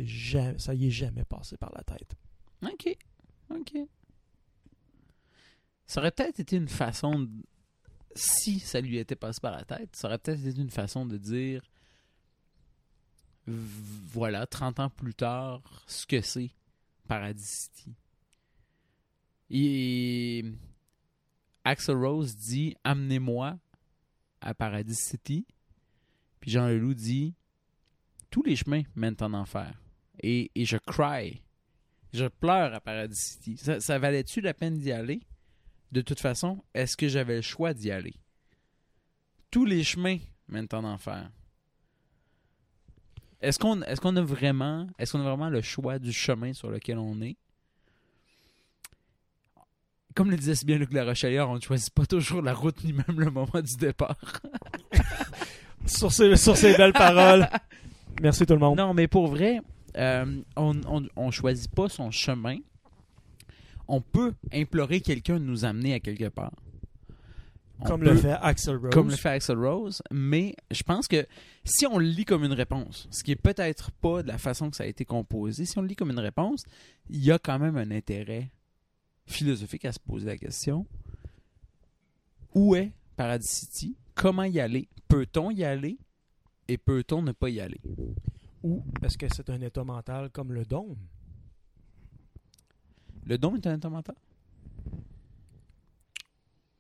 jamais, 0.07 0.59
ça 0.59 0.75
y 0.75 0.89
est 0.89 0.91
jamais 0.91 1.25
passé 1.25 1.57
par 1.57 1.73
la 1.77 1.83
tête. 1.85 2.15
OK. 2.63 2.97
OK. 3.51 3.79
Ça 5.87 6.01
aurait 6.01 6.11
peut-être 6.11 6.41
été 6.41 6.57
une 6.57 6.69
façon, 6.69 7.21
de- 7.21 7.29
si 8.17 8.59
ça 8.59 8.81
lui 8.81 8.97
était 8.97 9.15
passé 9.17 9.39
par 9.41 9.53
la 9.53 9.65
tête, 9.65 9.95
ça 9.95 10.09
aurait 10.09 10.19
peut-être 10.19 10.45
été 10.45 10.61
une 10.61 10.71
façon 10.71 11.05
de 11.07 11.19
dire, 11.19 11.63
voilà, 13.47 14.47
30 14.47 14.81
ans 14.81 14.91
plus 14.91 15.15
tard, 15.15 15.85
ce 15.87 16.07
que 16.07 16.21
c'est 16.23 16.51
Paradis 17.07 17.45
City. 17.45 17.95
Et 19.57 20.45
Axel 21.63 21.95
Rose 21.95 22.35
dit, 22.35 22.75
amenez-moi 22.83 23.57
à 24.41 24.53
Paradis 24.53 24.97
City. 24.97 25.47
Puis 26.41 26.51
Jean 26.51 26.67
Leloup 26.67 26.95
dit, 26.95 27.37
tous 28.31 28.43
les 28.43 28.57
chemins 28.57 28.83
mènent 28.97 29.17
en 29.21 29.33
enfer. 29.33 29.81
Et, 30.21 30.51
je 30.57 30.77
cry. 30.77 31.41
Je 32.13 32.27
pleure 32.27 32.75
à 32.75 32.81
Paradis 32.81 33.15
City. 33.15 33.57
Ça, 33.57 33.99
valait-tu 34.01 34.41
la 34.41 34.55
peine 34.55 34.77
d'y 34.77 34.91
aller? 34.91 35.21
De 35.93 36.01
toute 36.01 36.19
façon, 36.19 36.65
est-ce 36.75 36.97
que 36.97 37.07
j'avais 37.07 37.37
le 37.37 37.43
choix 37.43 37.75
d'y 37.75 37.93
aller? 37.93 38.15
Tous 39.53 39.65
les 39.65 39.85
chemins 39.85 40.19
mènent 40.49 40.67
en 40.73 40.83
enfer. 40.83 41.31
Est-ce 43.41 43.61
qu'on 43.61 43.83
est 43.83 44.01
qu'on 44.01 44.17
a 44.17 44.23
vraiment 44.23 45.49
le 45.49 45.61
choix 45.61 46.01
du 46.01 46.13
chemin 46.13 46.53
sur 46.55 46.71
lequel 46.71 46.99
on 46.99 47.21
est? 47.21 47.37
Comme 50.15 50.31
le 50.31 50.37
disait 50.37 50.55
si 50.55 50.65
bien 50.65 50.79
Luc 50.79 50.93
La 50.93 51.05
Rochelière, 51.05 51.51
on 51.51 51.57
ne 51.57 51.61
choisit 51.61 51.93
pas 51.93 52.07
toujours 52.07 52.41
la 52.43 52.55
route 52.55 52.83
ni 52.85 52.93
même 52.93 53.19
le 53.19 53.31
moment 53.31 53.49
du 53.63 53.77
départ. 53.77 54.17
Sur 55.87 56.11
ces, 56.13 56.37
sur 56.37 56.57
ces 56.57 56.75
belles 56.79 56.95
paroles. 56.95 57.47
Merci 58.23 58.47
tout 58.47 58.55
le 58.55 58.59
monde. 58.59 58.79
Non, 58.79 58.95
mais 58.95 59.07
pour 59.07 59.27
vrai, 59.27 59.61
euh, 59.99 60.41
on, 60.57 60.73
on 61.15 61.31
choisit 61.31 61.71
pas 61.71 61.91
son 61.91 62.11
chemin. 62.11 62.57
On 63.87 64.01
peut 64.01 64.33
implorer 64.51 65.03
quelqu'un 65.03 65.35
de 65.39 65.45
nous 65.45 65.67
amener 65.67 65.93
à 65.93 66.01
quelque 66.01 66.29
part. 66.31 66.53
On 67.81 67.85
Comme 67.85 68.01
peut- 68.01 68.13
le 68.13 68.17
fait 68.17 68.33
Axel 68.41 68.77
Rose. 68.77 68.91
Comme 68.95 69.11
le 69.11 69.17
fait 69.17 69.29
Axel 69.29 69.59
Rose, 69.59 70.01
mais 70.11 70.55
je 70.71 70.83
pense 70.85 71.07
que 71.07 71.27
si 71.65 71.87
on 71.87 71.99
le 71.99 72.07
lit 72.07 72.25
comme 72.25 72.45
une 72.45 72.53
réponse, 72.55 73.07
ce 73.11 73.23
qui 73.23 73.33
est 73.33 73.37
peut-être 73.37 73.91
pas 73.91 74.23
de 74.23 74.29
la 74.29 74.39
façon 74.39 74.71
que 74.71 74.77
ça 74.77 74.85
a 74.85 74.87
été 74.87 75.05
composé, 75.05 75.67
si 75.67 75.77
on 75.77 75.83
le 75.83 75.89
lit 75.89 75.97
comme 75.97 76.11
une 76.13 76.19
réponse, 76.21 76.63
il 77.11 77.23
y 77.23 77.31
a 77.31 77.39
quand 77.39 77.59
même 77.59 77.77
un 77.77 77.91
intérêt 77.91 78.49
philosophique 79.27 79.85
à 79.85 79.93
se 79.93 79.99
poser 79.99 80.27
la 80.27 80.37
question. 80.37 80.87
Où 82.55 82.75
est 82.75 82.93
Paradis 83.17 83.47
City? 83.47 83.97
Comment 84.15 84.45
y 84.45 84.61
aller? 84.61 84.89
Peut-on 85.09 85.51
y 85.51 85.65
aller? 85.65 85.99
Et 86.69 86.79
peut-on 86.79 87.23
ne 87.23 87.33
pas 87.33 87.51
y 87.51 87.61
aller? 87.61 87.81
Ou 88.63 88.83
est-ce 89.03 89.19
que 89.19 89.27
c'est 89.33 89.51
un 89.51 89.61
état 89.61 89.85
mental 89.85 90.31
comme 90.31 90.53
le 90.53 90.65
dôme? 90.65 90.97
Le 93.27 93.37
dôme 93.39 93.57
est 93.57 93.67
un 93.67 93.77
état 93.77 93.91
mental? 93.91 94.17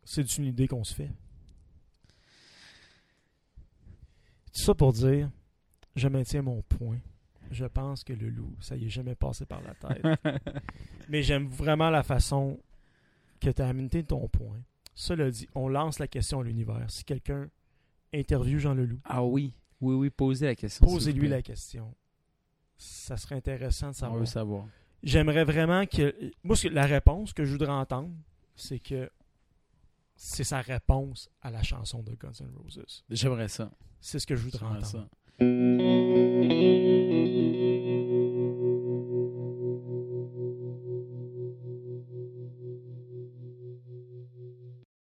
C'est 0.05 0.37
une 0.39 0.45
idée 0.45 0.69
qu'on 0.69 0.85
se 0.85 0.95
fait. 0.95 1.11
Tout 4.53 4.63
ça 4.63 4.75
pour 4.75 4.93
dire, 4.93 5.31
je 5.97 6.09
maintiens 6.09 6.43
mon 6.43 6.63
point. 6.63 7.01
Je 7.55 7.67
pense 7.67 8.03
que 8.03 8.13
le 8.13 8.29
loup, 8.31 8.55
ça 8.61 8.77
y 8.77 8.87
est 8.87 8.91
jamais 8.91 9.15
passé 9.15 9.47
par 9.47 9.61
la 9.63 9.75
tête. 9.75 10.05
Mais 11.09 11.23
j'aime 11.23 11.47
vraiment 11.47 11.89
la 11.89 12.03
façon 12.03 12.59
que 13.41 13.49
tu 13.51 13.63
as 13.63 13.69
amené 13.69 14.03
ton 14.03 14.27
point. 14.29 14.59
Cela 14.95 15.31
dit, 15.31 15.49
on 15.55 15.69
lance 15.69 15.99
la 16.01 16.09
question 16.09 16.41
à 16.41 16.45
l'univers. 16.45 16.85
Si 16.91 17.05
quelqu'un 17.05 17.49
interviewe 18.13 18.59
Jean 18.59 18.75
Leloup, 18.75 18.99
Ah 19.05 19.23
oui, 19.25 19.53
oui, 19.81 19.95
oui, 19.95 20.11
posez 20.11 20.47
la 20.47 20.55
question. 20.57 20.85
posez-lui 20.87 21.29
la 21.29 21.43
question. 21.43 21.95
Ça 22.77 23.17
serait 23.17 23.37
intéressant 23.37 23.87
de 23.87 23.91
On 23.91 23.95
savoir. 23.95 24.19
veut 24.21 24.27
savoir. 24.27 24.67
J'aimerais 25.05 25.45
vraiment 25.45 25.87
que. 25.87 26.13
Moi, 26.43 26.57
la 26.73 26.87
réponse 26.87 27.33
que 27.33 27.45
je 27.45 27.53
voudrais 27.53 27.71
entendre, 27.73 28.11
c'est 28.57 28.81
que 28.81 29.09
c'est 30.17 30.45
sa 30.45 30.61
réponse 30.61 31.29
à 31.41 31.51
la 31.53 31.63
chanson 31.63 32.03
de 32.03 32.15
Guns 32.15 32.33
N' 32.41 32.51
Roses. 32.57 33.05
J'aimerais 33.11 33.49
ça. 33.49 33.71
C'est 34.01 34.19
ce 34.19 34.27
que 34.27 34.35
je 34.35 34.43
voudrais 34.43 34.67
entendre. 34.67 34.87
ça. 34.87 35.09